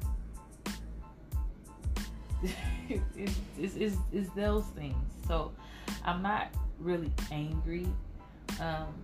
it's, 2.88 3.34
it's, 3.58 3.76
it's, 3.76 3.96
it's 4.12 4.30
those 4.30 4.64
things. 4.76 4.96
So 5.26 5.52
I'm 6.04 6.22
not 6.22 6.48
really 6.78 7.12
angry. 7.30 7.86
Um, 8.60 8.94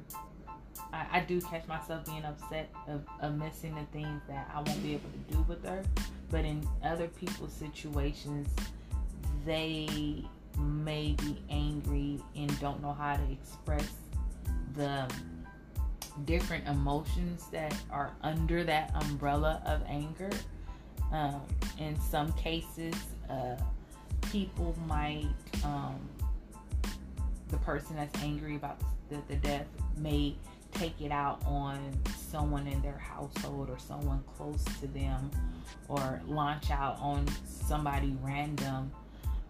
I, 0.93 1.07
I, 1.13 1.21
do 1.21 1.41
catch 1.41 1.67
myself 1.67 2.05
being 2.07 2.25
upset 2.25 2.71
of, 2.87 3.03
of 3.21 3.37
missing 3.37 3.75
the 3.75 3.85
things 3.99 4.23
that 4.29 4.51
I 4.55 4.57
won't 4.57 4.83
be 4.83 4.95
able 4.95 5.11
to 5.11 5.35
do 5.35 5.45
with 5.49 5.65
her. 5.65 5.83
But 6.31 6.45
in 6.45 6.67
other 6.85 7.09
people's 7.09 7.53
situations, 7.53 8.49
they 9.45 10.25
may 10.59 11.15
be 11.19 11.43
angry 11.51 12.21
and 12.37 12.61
don't 12.61 12.81
know 12.81 12.93
how 12.93 13.17
to 13.17 13.33
express 13.33 13.91
the 14.75 15.11
different 16.25 16.67
emotions 16.69 17.47
that 17.53 17.75
are 17.91 18.13
under 18.23 18.65
that 18.65 18.93
umbrella 18.95 19.63
of 19.67 19.83
anger. 19.87 20.31
Um, 21.13 21.43
in 21.79 21.99
some 22.01 22.33
cases, 22.33 22.95
uh, 23.29 23.57
people 24.31 24.77
might, 24.87 25.27
um, 25.65 26.01
the 27.49 27.59
person 27.59 27.97
that's 27.97 28.23
angry 28.23 28.57
about 28.57 28.81
the, 29.11 29.21
the 29.29 29.37
death 29.37 29.67
may 29.99 30.37
take 30.73 31.01
it 31.01 31.13
out 31.13 31.43
on 31.45 31.79
someone 32.17 32.67
in 32.67 32.81
their 32.81 32.99
household 32.99 33.69
or 33.69 33.79
someone 33.79 34.25
close 34.37 34.65
to 34.81 34.87
them 34.89 35.31
or 35.89 36.21
launch 36.27 36.71
out 36.71 36.99
on 36.99 37.27
somebody 37.45 38.17
random 38.23 38.91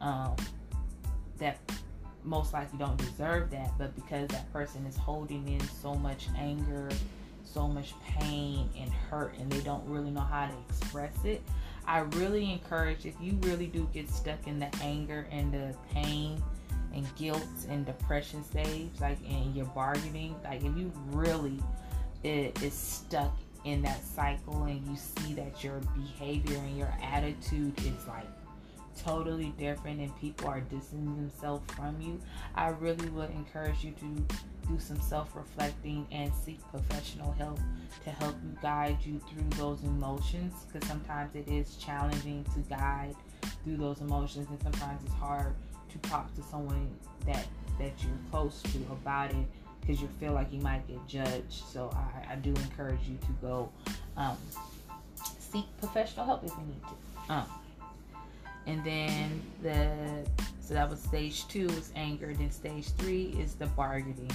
um, 0.01 0.35
that 1.39 1.59
most 2.25 2.53
likely 2.53 2.79
don't 2.79 2.97
deserve 2.97 3.51
that 3.51 3.71
but 3.79 3.95
because 3.95 4.29
that 4.29 4.51
person 4.53 4.85
is 4.87 4.97
holding 4.97 5.47
in 5.49 5.61
so 5.61 5.95
much 5.95 6.29
anger 6.37 6.89
so 7.45 7.69
much 7.69 7.93
pain 8.19 8.69
and 8.79 8.91
hurt 8.91 9.35
and 9.39 9.51
they 9.51 9.61
don't 9.61 9.85
really 9.87 10.11
know 10.11 10.21
how 10.21 10.47
to 10.47 10.55
express 10.69 11.25
it 11.25 11.43
i 11.87 11.99
really 11.99 12.51
encourage 12.53 13.05
if 13.05 13.15
you 13.21 13.37
really 13.43 13.67
do 13.67 13.89
get 13.93 14.09
stuck 14.09 14.47
in 14.47 14.59
the 14.59 14.69
anger 14.83 15.27
and 15.31 15.53
the 15.53 15.75
pain 15.93 16.43
and 16.95 17.07
guilt 17.17 17.47
and 17.69 17.87
depression 17.87 18.45
stage, 18.45 18.91
like 19.01 19.19
in 19.29 19.55
your 19.55 19.67
bargaining, 19.67 20.35
like 20.45 20.63
if 20.63 20.77
you 20.77 20.93
really 21.11 21.59
is 22.25 22.75
stuck 22.75 23.37
in 23.65 23.83
that 23.83 24.05
cycle 24.05 24.65
and 24.65 24.87
you 24.89 24.97
see 24.97 25.35
that 25.35 25.63
your 25.63 25.81
behavior 25.97 26.57
and 26.59 26.77
your 26.77 26.93
attitude 27.03 27.77
is 27.79 28.07
like 28.07 28.27
totally 29.01 29.55
different 29.59 30.01
and 30.01 30.17
people 30.21 30.49
are 30.49 30.61
distancing 30.61 31.17
themselves 31.17 31.71
from 31.75 32.01
you, 32.01 32.21
I 32.55 32.69
really 32.69 33.09
would 33.11 33.31
encourage 33.31 33.85
you 33.85 33.93
to 33.93 34.35
do 34.69 34.79
some 34.79 35.01
self 35.01 35.35
reflecting 35.35 36.07
and 36.13 36.33
seek 36.45 36.61
professional 36.71 37.33
help 37.33 37.59
to 38.05 38.11
help 38.11 38.35
you 38.43 38.57
guide 38.63 38.99
you 39.03 39.21
through 39.29 39.49
those 39.59 39.83
emotions 39.83 40.55
because 40.67 40.89
sometimes 40.89 41.35
it 41.35 41.49
is 41.49 41.77
challenging 41.77 42.45
to 42.55 42.61
guide 42.69 43.15
through 43.65 43.77
those 43.77 44.01
emotions 44.01 44.49
and 44.51 44.63
sometimes 44.63 45.03
it's 45.05 45.15
hard 45.15 45.55
to 45.91 45.99
talk 46.09 46.33
to 46.35 46.43
someone 46.43 46.89
that 47.27 47.47
that 47.79 47.93
you're 48.03 48.13
close 48.31 48.63
to 48.63 48.79
about 48.91 49.31
it 49.31 49.47
because 49.81 50.01
you 50.01 50.09
feel 50.21 50.33
like 50.33 50.53
you 50.53 50.61
might 50.61 50.87
get 50.87 51.07
judged. 51.07 51.65
So 51.73 51.91
I, 51.95 52.33
I 52.33 52.37
do 52.37 52.51
encourage 52.51 53.01
you 53.09 53.19
to 53.19 53.33
go 53.41 53.69
um, 54.17 54.37
seek 55.39 55.65
professional 55.79 56.25
help 56.25 56.45
if 56.45 56.51
you 56.51 56.67
need 56.67 56.83
to. 56.83 57.33
Um, 57.33 57.45
and 58.67 58.85
then 58.85 59.43
the 59.63 59.91
so 60.61 60.75
that 60.75 60.89
was 60.89 61.01
stage 61.01 61.47
two 61.49 61.67
is 61.67 61.93
anger. 61.97 62.33
Then 62.35 62.51
stage 62.51 62.89
three 62.99 63.35
is 63.39 63.55
the 63.55 63.67
bargaining. 63.67 64.31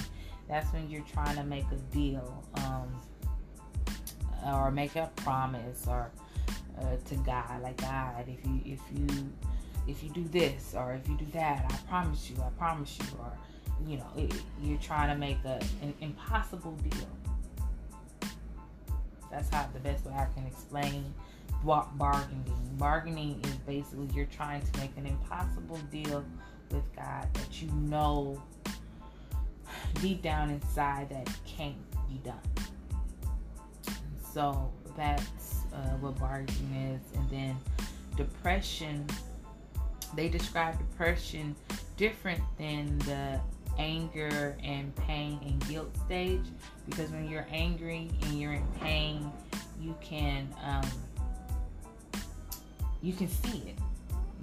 That's 0.48 0.72
when 0.72 0.88
you're 0.90 1.04
trying 1.12 1.36
to 1.36 1.44
make 1.44 1.64
a 1.72 1.94
deal 1.94 2.44
um, 2.56 2.88
or 4.46 4.70
make 4.70 4.96
a 4.96 5.10
promise 5.16 5.86
or 5.86 6.10
uh, 6.80 6.96
to 7.06 7.14
God, 7.16 7.62
like 7.62 7.76
God, 7.78 8.26
if 8.28 8.44
you 8.46 8.60
if 8.64 8.80
you 8.94 9.32
if 9.86 10.02
you 10.04 10.10
do 10.10 10.24
this 10.24 10.74
or 10.76 10.92
if 10.92 11.08
you 11.08 11.16
do 11.16 11.26
that, 11.32 11.64
I 11.68 11.88
promise 11.88 12.30
you, 12.30 12.36
I 12.42 12.50
promise 12.50 12.98
you, 12.98 13.18
or 13.18 13.32
you 13.86 13.96
know, 13.96 14.06
it, 14.16 14.34
you're 14.62 14.78
trying 14.78 15.08
to 15.08 15.16
make 15.16 15.38
a, 15.44 15.60
an 15.82 15.94
impossible 16.00 16.72
deal. 16.72 17.08
That's 19.30 19.48
how 19.50 19.68
the 19.72 19.80
best 19.80 20.04
way 20.04 20.12
I 20.12 20.26
can 20.34 20.46
explain 20.46 21.12
bargaining. 21.64 22.44
Bargaining 22.78 23.40
is 23.44 23.54
basically 23.66 24.08
you're 24.14 24.26
trying 24.26 24.62
to 24.62 24.80
make 24.80 24.96
an 24.96 25.06
impossible 25.06 25.78
deal 25.90 26.24
with 26.70 26.84
God 26.94 27.26
that 27.34 27.62
you 27.62 27.68
know 27.72 28.40
deep 30.00 30.22
down 30.22 30.50
inside 30.50 31.10
that 31.10 31.28
can't 31.44 31.76
be 32.08 32.20
done. 32.24 32.38
So 34.32 34.70
that's 34.96 35.62
uh, 35.72 35.96
what 36.00 36.18
bargaining 36.18 36.94
is, 36.94 37.18
and 37.18 37.30
then 37.30 37.56
depression 38.16 39.06
they 40.14 40.28
describe 40.28 40.78
depression 40.78 41.54
different 41.96 42.40
than 42.58 42.98
the 43.00 43.40
anger 43.78 44.56
and 44.62 44.94
pain 44.96 45.38
and 45.44 45.68
guilt 45.68 45.96
stage 46.04 46.44
because 46.86 47.10
when 47.10 47.28
you're 47.28 47.46
angry 47.50 48.10
and 48.22 48.40
you're 48.40 48.54
in 48.54 48.66
pain 48.80 49.30
you 49.80 49.94
can 50.00 50.48
um, 50.64 50.88
you 53.02 53.12
can 53.12 53.28
see 53.28 53.62
it 53.66 53.78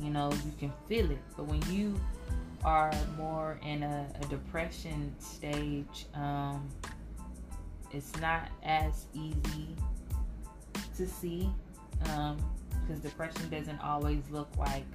you 0.01 0.09
know 0.09 0.31
you 0.31 0.51
can 0.59 0.71
feel 0.87 1.09
it 1.11 1.19
but 1.35 1.45
when 1.45 1.61
you 1.73 1.99
are 2.63 2.91
more 3.17 3.59
in 3.63 3.83
a, 3.83 4.07
a 4.21 4.25
depression 4.25 5.13
stage 5.19 6.07
um, 6.13 6.67
it's 7.91 8.11
not 8.19 8.49
as 8.63 9.05
easy 9.13 9.75
to 10.97 11.07
see 11.07 11.49
um, 12.11 12.37
because 12.81 13.01
depression 13.01 13.49
doesn't 13.49 13.79
always 13.79 14.21
look 14.31 14.49
like 14.57 14.85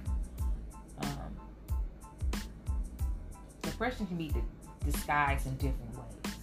um, 0.99 1.35
depression 3.61 4.05
can 4.05 4.17
be 4.17 4.31
disguised 4.85 5.47
in 5.47 5.53
different 5.55 5.95
ways. 5.95 6.35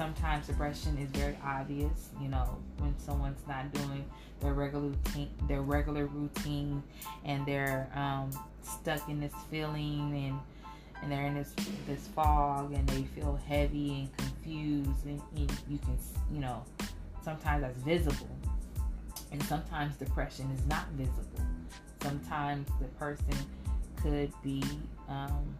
Sometimes 0.00 0.46
depression 0.46 0.96
is 0.96 1.10
very 1.10 1.36
obvious. 1.44 2.08
You 2.22 2.28
know, 2.28 2.56
when 2.78 2.98
someone's 2.98 3.46
not 3.46 3.70
doing 3.70 4.02
their 4.40 4.54
regular 4.54 4.86
routine, 4.86 5.28
their 5.46 5.60
regular 5.60 6.06
routine, 6.06 6.82
and 7.26 7.44
they're 7.44 7.86
um, 7.94 8.30
stuck 8.62 9.06
in 9.10 9.20
this 9.20 9.34
feeling 9.50 10.10
and 10.14 10.40
and 11.02 11.12
they're 11.12 11.26
in 11.26 11.34
this 11.34 11.52
this 11.86 12.08
fog 12.14 12.72
and 12.72 12.88
they 12.88 13.02
feel 13.14 13.38
heavy 13.46 13.90
and 13.90 14.16
confused 14.16 15.04
and, 15.04 15.20
and 15.36 15.52
you 15.68 15.76
can 15.76 15.98
you 16.32 16.40
know 16.40 16.64
sometimes 17.22 17.60
that's 17.60 17.76
visible 17.82 18.38
and 19.32 19.42
sometimes 19.42 19.96
depression 19.96 20.50
is 20.56 20.66
not 20.66 20.88
visible 20.92 21.44
sometimes 22.00 22.66
the 22.80 22.88
person 22.98 23.36
could 24.02 24.32
be 24.42 24.62
um, 25.10 25.58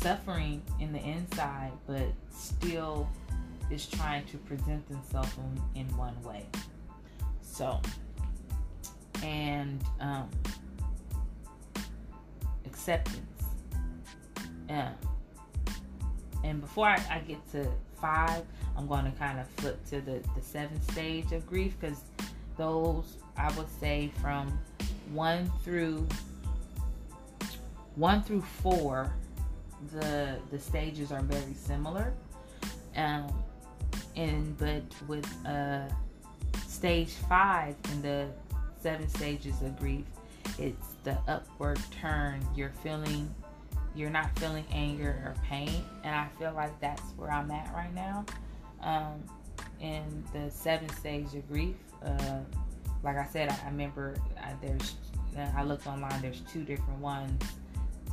suffering 0.00 0.62
in 0.80 0.92
the 0.92 1.00
inside, 1.00 1.72
but 1.86 2.06
still 2.30 3.08
is 3.70 3.86
trying 3.86 4.24
to 4.26 4.38
present 4.38 4.88
themselves 4.88 5.32
in, 5.74 5.82
in 5.82 5.96
one 5.96 6.20
way. 6.22 6.46
So, 7.42 7.80
and 9.22 9.82
um, 10.00 10.30
acceptance. 12.64 13.42
Yeah. 14.68 14.92
And 16.44 16.60
before 16.60 16.86
I, 16.86 17.02
I 17.10 17.18
get 17.26 17.50
to 17.52 17.68
five, 18.00 18.42
I'm 18.76 18.86
going 18.86 19.04
to 19.04 19.18
kind 19.18 19.40
of 19.40 19.48
flip 19.56 19.84
to 19.86 20.00
the, 20.00 20.22
the 20.36 20.42
seventh 20.42 20.90
stage 20.92 21.32
of 21.32 21.46
grief 21.46 21.74
because 21.80 22.04
those 22.56 23.16
I 23.36 23.50
would 23.52 23.68
say 23.80 24.12
from 24.20 24.58
one 25.12 25.50
through 25.64 26.06
one 27.96 28.22
through 28.22 28.42
four, 28.42 29.12
the 29.92 30.38
the 30.50 30.58
stages 30.58 31.12
are 31.12 31.22
very 31.22 31.54
similar. 31.54 32.12
Um, 32.96 33.32
and 34.16 34.56
but 34.58 34.82
with 35.06 35.26
uh, 35.46 35.88
stage 36.66 37.12
five 37.28 37.76
in 37.92 38.02
the 38.02 38.26
seven 38.80 39.08
stages 39.08 39.62
of 39.62 39.78
grief, 39.78 40.04
it's 40.58 40.94
the 41.04 41.16
upward 41.28 41.80
turn. 42.00 42.44
You're 42.56 42.72
feeling, 42.82 43.32
you're 43.94 44.10
not 44.10 44.36
feeling 44.38 44.64
anger 44.72 45.22
or 45.24 45.34
pain, 45.44 45.84
and 46.04 46.14
I 46.14 46.28
feel 46.38 46.52
like 46.54 46.78
that's 46.80 47.02
where 47.16 47.30
I'm 47.30 47.50
at 47.50 47.72
right 47.74 47.94
now. 47.94 48.24
Um, 48.82 49.22
in 49.80 50.24
the 50.32 50.50
seven 50.50 50.88
stage 50.88 51.34
of 51.34 51.48
grief, 51.48 51.76
uh, 52.04 52.40
like 53.02 53.16
I 53.16 53.26
said, 53.26 53.48
I, 53.48 53.58
I 53.64 53.70
remember 53.70 54.16
I, 54.40 54.54
there's 54.60 54.94
I 55.56 55.62
looked 55.62 55.86
online. 55.86 56.20
There's 56.20 56.40
two 56.52 56.64
different 56.64 56.98
ones, 57.00 57.42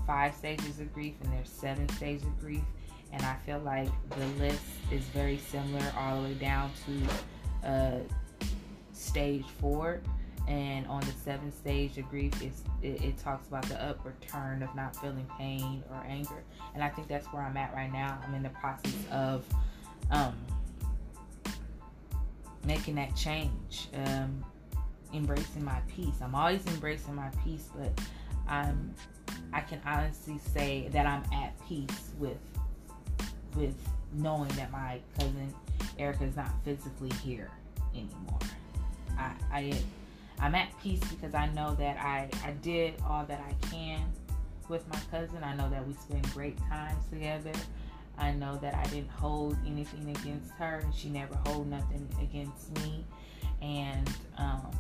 five 0.06 0.36
stages 0.36 0.80
of 0.80 0.94
grief, 0.94 1.16
and 1.24 1.34
there's 1.34 1.50
seven 1.50 1.88
stages 1.90 2.24
of 2.24 2.40
grief. 2.40 2.64
And 3.12 3.22
I 3.24 3.36
feel 3.46 3.60
like 3.60 3.90
the 4.10 4.26
list 4.44 4.62
is 4.92 5.04
very 5.06 5.38
similar 5.38 5.86
all 5.98 6.22
the 6.22 6.30
way 6.30 6.34
down 6.34 6.72
to 6.86 7.68
uh, 7.68 8.00
stage 8.94 9.46
four. 9.60 10.02
And 10.48 10.86
on 10.88 11.02
the 11.02 11.12
seventh 11.24 11.58
stage 11.58 11.98
of 11.98 12.08
grief, 12.10 12.34
it, 12.42 12.54
it 12.84 13.18
talks 13.18 13.48
about 13.48 13.66
the 13.66 13.82
upward 13.82 14.20
turn 14.22 14.62
of 14.62 14.76
not 14.76 14.96
feeling 14.96 15.26
pain 15.40 15.84
or 15.90 16.04
anger. 16.08 16.44
And 16.74 16.84
I 16.84 16.90
think 16.90 17.08
that's 17.08 17.26
where 17.28 17.42
I'm 17.42 17.58
at 17.58 17.74
right 17.74 17.92
now. 17.92 18.20
I'm 18.24 18.36
in 18.36 18.44
the 18.44 18.50
process 18.50 18.96
of 19.12 19.44
um, 20.12 20.36
making 22.66 22.96
that 22.96 23.16
change. 23.16 23.88
Um, 23.94 24.44
embracing 25.14 25.64
my 25.64 25.80
peace. 25.88 26.16
I'm 26.22 26.36
always 26.36 26.66
embracing 26.68 27.16
my 27.16 27.30
peace, 27.44 27.70
but 27.76 28.00
I'm 28.48 28.94
I 29.54 29.62
can 29.62 29.82
honestly 29.86 30.40
say 30.54 30.90
that 30.92 31.06
I'm 31.06 31.24
at 31.34 31.54
peace 31.68 32.12
with 32.20 32.38
with 33.56 33.76
knowing 34.14 34.50
that 34.50 34.72
my 34.72 35.00
cousin 35.18 35.54
Erricka 35.98 36.28
is 36.28 36.36
not 36.36 36.52
physically 36.64 37.12
here 37.24 37.50
anymore. 37.94 38.40
I, 39.18 39.32
I 39.52 39.74
I'm 40.40 40.56
at 40.56 40.70
peace 40.82 41.00
because 41.06 41.34
I 41.34 41.48
know 41.54 41.76
that 41.76 41.98
I, 41.98 42.30
I 42.44 42.52
did 42.62 42.96
all 43.08 43.26
that 43.26 43.42
I 43.42 43.68
can 43.68 44.02
with 44.68 44.88
my 44.90 45.00
cousin. 45.12 45.44
I 45.44 45.56
know 45.56 45.70
that 45.70 45.88
we 45.88 45.94
spend 45.94 46.32
great 46.34 46.58
times 46.70 47.04
together. 47.10 47.54
I 48.18 48.32
know 48.32 48.58
that 48.58 48.76
I 48.76 48.84
didn't 48.86 49.10
hold 49.10 49.58
anything 49.66 50.10
against 50.10 50.52
her 50.52 50.80
and 50.84 50.94
she 50.94 51.10
never 51.10 51.36
hold 51.46 51.70
nothing 51.70 52.08
against 52.22 52.74
me. 52.80 53.06
And 53.62 54.10
um, 54.38 54.72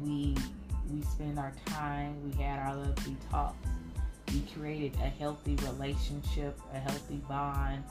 we 0.00 0.36
we 0.90 1.02
spend 1.02 1.38
our 1.38 1.52
time, 1.66 2.16
we 2.24 2.42
had 2.42 2.58
our 2.58 2.76
lovely 2.76 3.16
talks. 3.30 3.56
We 4.32 4.42
created 4.56 4.94
a 4.96 5.08
healthy 5.08 5.56
relationship, 5.56 6.58
a 6.72 6.78
healthy 6.78 7.20
bond, 7.28 7.84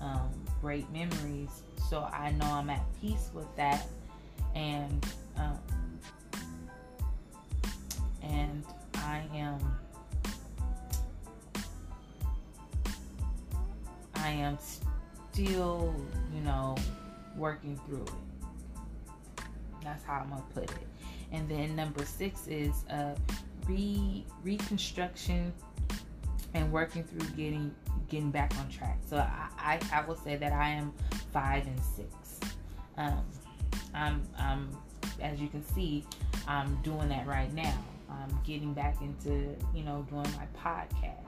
um, 0.00 0.30
great 0.60 0.90
memories. 0.92 1.62
So 1.88 2.08
I 2.12 2.32
know 2.32 2.46
I'm 2.46 2.68
at 2.70 2.82
peace 3.00 3.30
with 3.34 3.54
that. 3.56 3.86
And 4.54 5.06
um, 5.36 5.58
and 8.22 8.64
I 8.96 9.22
am 9.34 9.58
I 14.16 14.30
am 14.30 14.58
still, 15.32 15.94
you 16.34 16.40
know, 16.40 16.74
working 17.36 17.78
through 17.86 18.02
it. 18.02 19.44
That's 19.84 20.02
how 20.04 20.20
I'm 20.24 20.30
gonna 20.30 20.42
put 20.52 20.64
it. 20.64 20.95
And 21.32 21.48
then 21.48 21.76
number 21.76 22.04
six 22.04 22.46
is 22.46 22.84
uh, 22.90 23.14
re 23.68 24.24
reconstruction 24.42 25.52
and 26.54 26.72
working 26.72 27.04
through 27.04 27.28
getting 27.30 27.74
getting 28.08 28.30
back 28.30 28.56
on 28.58 28.68
track. 28.68 28.98
So 29.08 29.16
I, 29.16 29.48
I, 29.58 29.80
I 29.92 30.06
will 30.06 30.16
say 30.16 30.36
that 30.36 30.52
I 30.52 30.70
am 30.70 30.92
five 31.32 31.66
and 31.66 31.80
six. 31.80 32.40
Um, 32.96 33.24
I'm, 33.94 34.22
I'm 34.38 34.76
as 35.20 35.40
you 35.40 35.48
can 35.48 35.64
see, 35.74 36.04
I'm 36.46 36.76
doing 36.82 37.08
that 37.08 37.26
right 37.26 37.52
now. 37.52 37.76
I'm 38.08 38.38
getting 38.44 38.72
back 38.72 39.00
into 39.02 39.54
you 39.74 39.82
know 39.82 40.06
doing 40.08 40.26
my 40.36 40.46
podcast. 40.56 41.26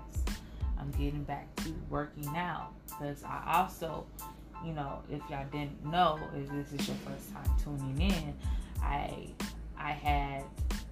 I'm 0.78 0.90
getting 0.92 1.24
back 1.24 1.54
to 1.56 1.74
working 1.90 2.28
out 2.36 2.72
because 2.86 3.24
I 3.24 3.42
also, 3.58 4.06
you 4.64 4.72
know, 4.72 5.00
if 5.10 5.20
y'all 5.28 5.44
didn't 5.50 5.84
know, 5.84 6.20
if 6.36 6.48
this 6.50 6.80
is 6.80 6.88
your 6.88 6.96
first 6.98 7.32
time 7.32 7.50
tuning 7.62 8.12
in, 8.12 8.34
I 8.80 9.26
I 9.78 9.92
had 9.92 10.44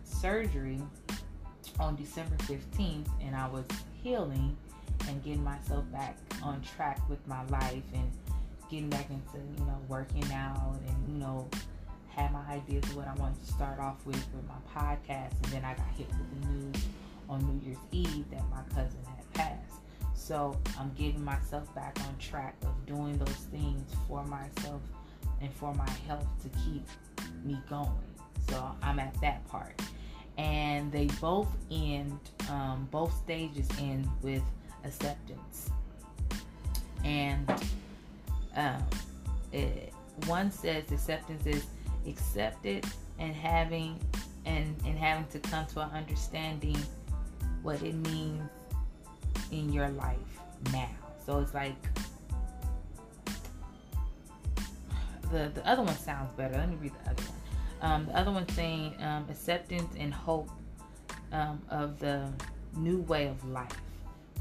surgery 0.05 0.81
on 1.79 1.97
December 1.97 2.37
15th 2.37 3.09
and 3.23 3.35
I 3.37 3.49
was 3.49 3.65
healing 4.03 4.57
and 5.09 5.23
getting 5.23 5.45
myself 5.45 5.85
back 5.93 6.17
on 6.43 6.61
track 6.63 7.01
with 7.09 7.27
my 7.27 7.45
life 7.47 7.83
and 7.93 8.11
getting 8.71 8.89
back 8.89 9.09
into, 9.11 9.39
you 9.59 9.65
know, 9.67 9.79
working 9.89 10.25
out 10.33 10.79
and, 10.87 11.09
you 11.09 11.19
know, 11.19 11.49
had 12.09 12.33
my 12.33 12.45
ideas 12.49 12.85
of 12.85 12.97
what 12.97 13.07
I 13.07 13.15
wanted 13.15 13.45
to 13.45 13.53
start 13.53 13.79
off 13.79 14.05
with 14.07 14.17
with 14.35 14.45
my 14.49 14.55
podcast 14.75 15.33
and 15.45 15.53
then 15.53 15.65
I 15.65 15.75
got 15.75 15.87
hit 15.97 16.09
with 16.09 16.41
the 16.41 16.49
news 16.49 16.87
on 17.29 17.41
New 17.47 17.67
Year's 17.67 17.79
Eve 17.93 18.25
that 18.31 18.43
my 18.51 18.63
cousin 18.75 18.99
had 19.05 19.33
passed. 19.35 19.81
So 20.15 20.59
I'm 20.79 20.93
getting 20.95 21.23
myself 21.23 21.73
back 21.75 21.99
on 22.09 22.17
track 22.19 22.57
of 22.63 22.87
doing 22.87 23.19
those 23.19 23.47
things 23.51 23.93
for 24.09 24.25
myself 24.25 24.81
and 25.41 25.53
for 25.53 25.75
my 25.75 25.89
health 26.07 26.27
to 26.43 26.49
keep 26.61 26.87
me 27.45 27.59
going. 27.69 27.91
So 28.49 28.71
I'm 28.83 28.99
at 28.99 29.19
that 29.21 29.47
part. 29.49 29.81
And 30.39 30.93
they 30.93 31.07
both 31.21 31.49
end, 31.71 32.19
um, 32.51 32.89
both 32.91 33.15
stages 33.17 33.69
end 33.81 34.09
with 34.23 34.43
acceptance. 34.85 35.71
And 37.05 37.51
um, 38.55 38.85
it, 39.53 39.93
one 40.27 40.51
says 40.51 40.91
acceptance 40.91 41.47
is 41.47 41.65
accepted 42.07 42.85
and 43.19 43.35
having 43.35 43.99
and, 44.45 44.77
and 44.87 44.99
having 44.99 45.27
to 45.29 45.39
come 45.41 45.67
to 45.67 45.81
an 45.81 45.91
understanding 45.91 46.79
what 47.63 47.83
it 47.83 47.95
means 47.95 48.49
in 49.51 49.73
your 49.73 49.89
life 49.91 50.17
now. 50.73 50.89
So 51.25 51.41
it's 51.41 51.55
like 51.55 51.75
the 55.33 55.51
the 55.55 55.67
other 55.67 55.83
one 55.83 55.97
sounds 55.97 56.33
better. 56.35 56.57
Let 56.57 56.71
me 56.71 56.77
read 56.77 56.93
the 57.05 57.11
other 57.11 57.23
one. 57.25 57.36
Um, 57.83 58.07
the 58.07 58.17
other 58.17 58.31
one 58.31 58.49
saying 58.51 58.95
um, 59.01 59.27
acceptance 59.31 59.95
and 59.99 60.13
hope 60.13 60.49
um, 61.33 61.61
of 61.71 61.99
the 61.99 62.29
new 62.77 63.01
way 63.03 63.27
of 63.27 63.45
life. 63.49 63.77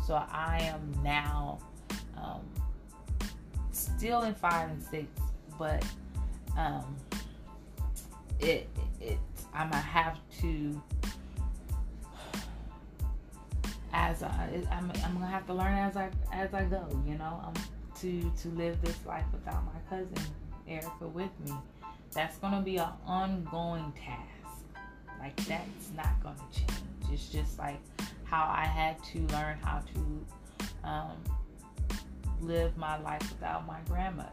So 0.06 0.16
I 0.16 0.60
am 0.62 0.94
now 1.04 1.60
um, 2.18 2.42
still 3.72 4.24
in 4.24 4.34
five 4.34 4.70
and 4.70 4.82
six, 4.82 5.08
but 5.58 5.84
um, 6.58 6.96
it 8.40 8.70
it 9.02 9.18
I'm 9.54 9.70
gonna 9.70 9.82
have 9.82 10.20
to 10.42 10.82
as 13.94 14.24
I 14.24 14.50
I'm, 14.72 14.92
I'm 15.04 15.14
gonna 15.14 15.26
have 15.28 15.48
to 15.48 15.54
learn 15.54 15.74
as 15.74 15.98
I 15.98 16.10
as 16.32 16.54
I 16.54 16.64
go. 16.66 16.88
You 17.08 17.18
know, 17.18 17.42
um, 17.46 17.54
to 18.02 18.32
to 18.42 18.50
live 18.50 18.82
this 18.82 18.98
life 19.06 19.26
without 19.32 19.64
my 19.66 19.80
cousin 19.90 20.14
Erricka 20.70 21.12
with 21.12 21.32
me 21.46 21.54
that's 22.12 22.38
going 22.38 22.54
to 22.54 22.62
be 22.62 22.78
an 22.78 22.90
ongoing 23.06 23.94
task. 23.94 24.66
Like, 25.20 25.36
that's 25.46 25.92
not 25.96 26.22
going 26.24 26.36
to 26.36 26.60
change. 26.60 26.72
It's 27.12 27.30
just 27.30 27.58
like 27.60 27.80
how 28.24 28.52
I 28.52 28.66
had 28.66 29.02
to 29.06 29.20
learn 29.28 29.58
how 29.62 29.82
to 29.94 30.26
um, 30.84 31.18
live 32.42 32.76
my 32.78 32.98
life 33.00 33.22
without 33.32 33.66
my 33.66 33.80
grandmother 33.88 34.32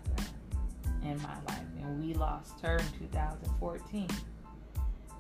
in 1.04 1.20
my 1.22 1.36
life. 1.48 1.64
And 1.82 2.04
we 2.04 2.14
lost 2.14 2.60
her 2.62 2.76
in 2.76 3.08
2014. 3.10 4.08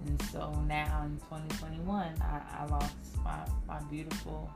And 0.06 0.22
so 0.32 0.52
now 0.66 1.02
in 1.04 1.16
2021, 1.18 2.14
I, 2.20 2.40
I 2.60 2.66
lost 2.66 2.94
my, 3.24 3.38
my 3.68 3.80
beautiful, 3.90 4.50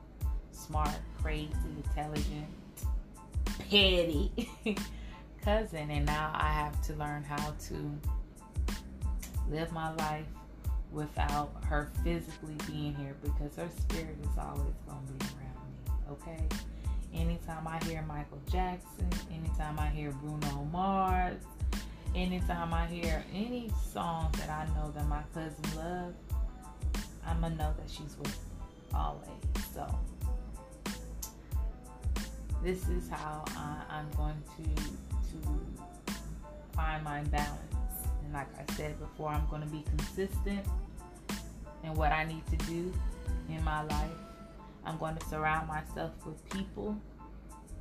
smart, 0.51 0.91
crazy, 1.23 1.53
intelligent, 1.85 2.47
petty 3.71 4.51
cousin, 5.47 5.93
and 5.93 6.05
now 6.05 6.33
I 6.35 6.49
have 6.49 6.83
to 6.89 6.95
learn 6.95 7.23
how 7.23 7.55
to 7.69 8.01
live 9.49 9.71
my 9.71 9.95
life 9.95 10.27
without 10.91 11.53
her 11.67 11.89
physically 12.03 12.57
being 12.67 12.97
here 12.97 13.15
because 13.23 13.55
her 13.55 13.69
spirit 13.79 14.17
is 14.23 14.37
always 14.37 14.75
going 14.89 15.07
to 15.07 15.13
be 15.13 15.27
around 15.37 15.69
me. 15.71 16.11
Okay? 16.11 16.49
Anytime 17.15 17.69
I 17.69 17.79
hear 17.85 18.03
Michael 18.03 18.43
Jackson, 18.51 19.09
anytime 19.33 19.79
I 19.79 19.87
hear 19.87 20.11
Bruno 20.11 20.69
Mars, 20.73 21.41
anytime 22.17 22.75
I 22.75 22.87
hear 22.87 23.25
any 23.33 23.71
song 23.93 24.35
that 24.39 24.51
I 24.51 24.67
know 24.75 24.91
that 24.97 25.07
my 25.07 25.23
cousin 25.33 25.77
loves, 25.77 26.17
I'm 27.25 27.39
going 27.39 27.53
to 27.53 27.59
know 27.59 27.73
that 27.79 27.89
she's 27.89 28.17
with 28.19 28.27
me 28.27 28.93
always. 28.93 29.29
So, 29.73 29.97
this 32.65 32.89
is 32.89 33.09
how 33.09 33.45
I, 33.57 34.01
am 34.01 34.11
going 34.17 34.43
to 34.57 35.16
to 35.33 35.83
find 36.75 37.03
my 37.05 37.23
balance. 37.25 37.75
And 38.25 38.33
like 38.33 38.49
I 38.59 38.73
said 38.75 38.99
before, 38.99 39.31
I'm 39.31 39.47
going 39.49 39.63
to 39.63 39.69
be 39.69 39.85
consistent 39.97 40.65
in 41.85 41.95
what 41.95 42.13
I 42.13 42.25
need 42.25 42.47
to 42.47 42.57
do 42.67 42.93
in 43.49 43.63
my 43.65 43.83
life. 43.83 44.11
I'm 44.85 44.99
going 44.99 45.17
to 45.17 45.27
surround 45.27 45.69
myself 45.69 46.13
with 46.25 46.49
people 46.51 46.97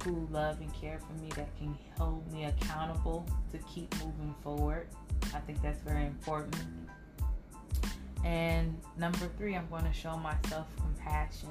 who 0.03 0.27
love 0.31 0.59
and 0.59 0.71
care 0.73 0.99
for 0.99 1.13
me 1.21 1.29
that 1.35 1.55
can 1.57 1.77
hold 1.97 2.31
me 2.31 2.45
accountable 2.45 3.25
to 3.51 3.57
keep 3.73 3.93
moving 3.95 4.35
forward. 4.43 4.87
I 5.33 5.39
think 5.39 5.61
that's 5.61 5.81
very 5.81 6.05
important. 6.05 6.55
And 8.23 8.75
number 8.97 9.29
three, 9.37 9.55
I'm 9.55 9.67
going 9.69 9.85
to 9.85 9.93
show 9.93 10.17
myself 10.17 10.67
compassion 10.77 11.49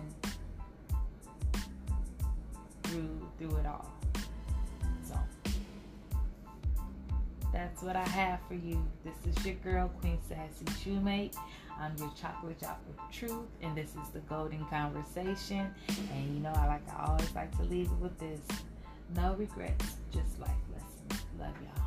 through 2.84 3.28
through 3.38 3.56
it 3.56 3.66
all. 3.66 3.93
That's 7.54 7.84
what 7.84 7.94
I 7.94 8.02
have 8.02 8.40
for 8.48 8.54
you. 8.54 8.84
This 9.04 9.14
is 9.36 9.46
your 9.46 9.54
girl, 9.54 9.88
Queen 10.00 10.18
Sassy 10.28 10.64
Shumate. 10.64 11.36
I'm 11.78 11.96
your 11.98 12.10
chocolate 12.20 12.58
drop 12.58 12.82
of 12.88 13.12
truth, 13.12 13.46
and 13.62 13.76
this 13.76 13.90
is 13.90 14.08
the 14.12 14.18
golden 14.28 14.64
conversation. 14.64 15.72
And 15.88 16.34
you 16.34 16.40
know, 16.42 16.52
I 16.52 16.66
like 16.66 16.82
I 16.92 17.06
always 17.06 17.32
like 17.32 17.56
to 17.58 17.62
leave 17.62 17.86
it 17.86 17.98
with 18.00 18.18
this: 18.18 18.40
no 19.14 19.34
regrets, 19.34 19.94
just 20.12 20.40
life 20.40 20.50
lessons. 20.72 21.26
Love 21.38 21.54
y'all. 21.62 21.83